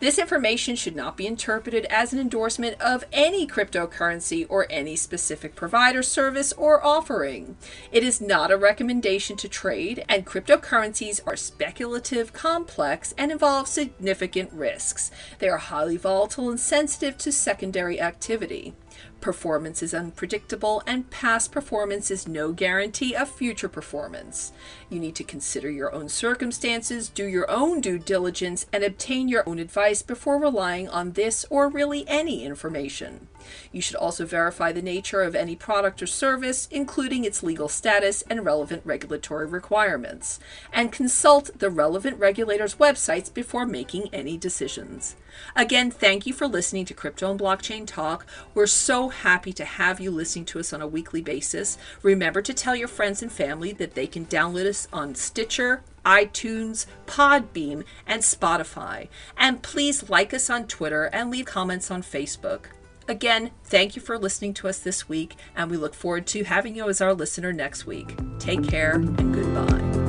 This 0.00 0.18
information 0.18 0.76
should 0.76 0.94
not 0.96 1.16
be 1.16 1.26
interpreted 1.26 1.84
as 1.86 2.12
an 2.12 2.18
endorsement 2.18 2.80
of 2.80 3.04
any 3.12 3.46
cryptocurrency 3.46 4.46
or 4.48 4.66
any 4.70 4.96
specific 4.96 5.54
provider, 5.54 6.02
service, 6.02 6.52
or 6.52 6.84
offering. 6.84 7.56
It 7.90 8.02
is 8.02 8.20
not 8.20 8.50
a 8.50 8.56
recommendation 8.56 9.36
to 9.38 9.48
trade, 9.48 10.04
and 10.08 10.26
cryptocurrencies 10.26 11.20
are 11.26 11.36
speculative, 11.36 12.32
complex, 12.32 13.14
and 13.18 13.32
involve 13.32 13.68
significant 13.68 14.52
risks. 14.52 15.10
They 15.38 15.48
are 15.48 15.58
highly 15.58 15.96
volatile 15.96 16.50
and 16.50 16.60
sensitive 16.60 17.18
to 17.18 17.32
secondary 17.32 18.00
activity. 18.00 18.74
Performance 19.20 19.82
is 19.82 19.94
unpredictable, 19.94 20.80
and 20.86 21.10
past 21.10 21.50
performance 21.50 22.08
is 22.08 22.28
no 22.28 22.52
guarantee 22.52 23.16
of 23.16 23.28
future 23.28 23.68
performance. 23.68 24.52
You 24.88 25.00
need 25.00 25.16
to 25.16 25.24
consider 25.24 25.68
your 25.68 25.92
own 25.92 26.08
circumstances, 26.08 27.08
do 27.08 27.24
your 27.24 27.50
own 27.50 27.80
due 27.80 27.98
diligence, 27.98 28.66
and 28.72 28.84
obtain 28.84 29.28
your 29.28 29.48
own 29.48 29.58
advice 29.58 30.02
before 30.02 30.40
relying 30.40 30.88
on 30.88 31.12
this 31.12 31.44
or 31.50 31.68
really 31.68 32.04
any 32.06 32.44
information. 32.44 33.26
You 33.72 33.80
should 33.80 33.96
also 33.96 34.24
verify 34.24 34.72
the 34.72 34.82
nature 34.82 35.22
of 35.22 35.34
any 35.34 35.56
product 35.56 36.00
or 36.00 36.06
service, 36.06 36.68
including 36.70 37.24
its 37.24 37.42
legal 37.42 37.68
status 37.68 38.22
and 38.30 38.44
relevant 38.44 38.82
regulatory 38.84 39.46
requirements, 39.46 40.38
and 40.72 40.92
consult 40.92 41.58
the 41.58 41.70
relevant 41.70 42.18
regulators' 42.18 42.76
websites 42.76 43.32
before 43.32 43.66
making 43.66 44.10
any 44.12 44.36
decisions. 44.36 45.16
Again, 45.54 45.90
thank 45.90 46.26
you 46.26 46.32
for 46.32 46.48
listening 46.48 46.84
to 46.86 46.94
Crypto 46.94 47.30
and 47.30 47.38
Blockchain 47.38 47.86
Talk. 47.86 48.26
We're 48.54 48.66
happy 49.08 49.52
to 49.52 49.64
have 49.64 50.00
you 50.00 50.10
listening 50.10 50.44
to 50.46 50.58
us 50.58 50.72
on 50.72 50.80
a 50.80 50.86
weekly 50.86 51.22
basis. 51.22 51.78
Remember 52.02 52.42
to 52.42 52.54
tell 52.54 52.76
your 52.76 52.88
friends 52.88 53.22
and 53.22 53.30
family 53.30 53.72
that 53.72 53.94
they 53.94 54.06
can 54.06 54.26
download 54.26 54.66
us 54.66 54.88
on 54.92 55.14
Stitcher, 55.14 55.82
iTunes, 56.04 56.86
Podbean, 57.06 57.84
and 58.06 58.22
Spotify. 58.22 59.08
And 59.36 59.62
please 59.62 60.08
like 60.08 60.32
us 60.32 60.48
on 60.48 60.66
Twitter 60.66 61.04
and 61.12 61.30
leave 61.30 61.46
comments 61.46 61.90
on 61.90 62.02
Facebook. 62.02 62.66
Again, 63.08 63.52
thank 63.64 63.96
you 63.96 64.02
for 64.02 64.18
listening 64.18 64.52
to 64.54 64.68
us 64.68 64.78
this 64.78 65.08
week, 65.08 65.36
and 65.56 65.70
we 65.70 65.78
look 65.78 65.94
forward 65.94 66.26
to 66.28 66.44
having 66.44 66.76
you 66.76 66.88
as 66.88 67.00
our 67.00 67.14
listener 67.14 67.52
next 67.52 67.86
week. 67.86 68.14
Take 68.38 68.68
care 68.68 68.96
and 68.96 69.34
goodbye. 69.34 70.07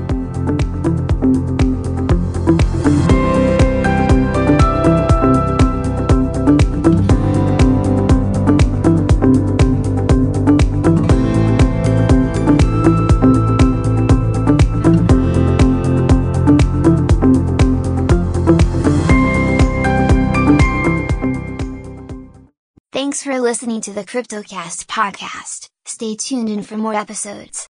Thanks 23.19 23.35
for 23.35 23.41
listening 23.41 23.81
to 23.81 23.91
the 23.91 24.05
CryptoCast 24.05 24.85
podcast. 24.85 25.69
Stay 25.83 26.15
tuned 26.15 26.47
in 26.47 26.63
for 26.63 26.77
more 26.77 26.93
episodes. 26.93 27.68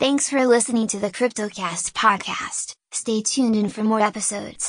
Thanks 0.00 0.30
for 0.30 0.46
listening 0.46 0.86
to 0.86 0.98
the 0.98 1.10
CryptoCast 1.10 1.92
podcast. 1.92 2.72
Stay 2.90 3.20
tuned 3.20 3.54
in 3.54 3.68
for 3.68 3.84
more 3.84 4.00
episodes. 4.00 4.68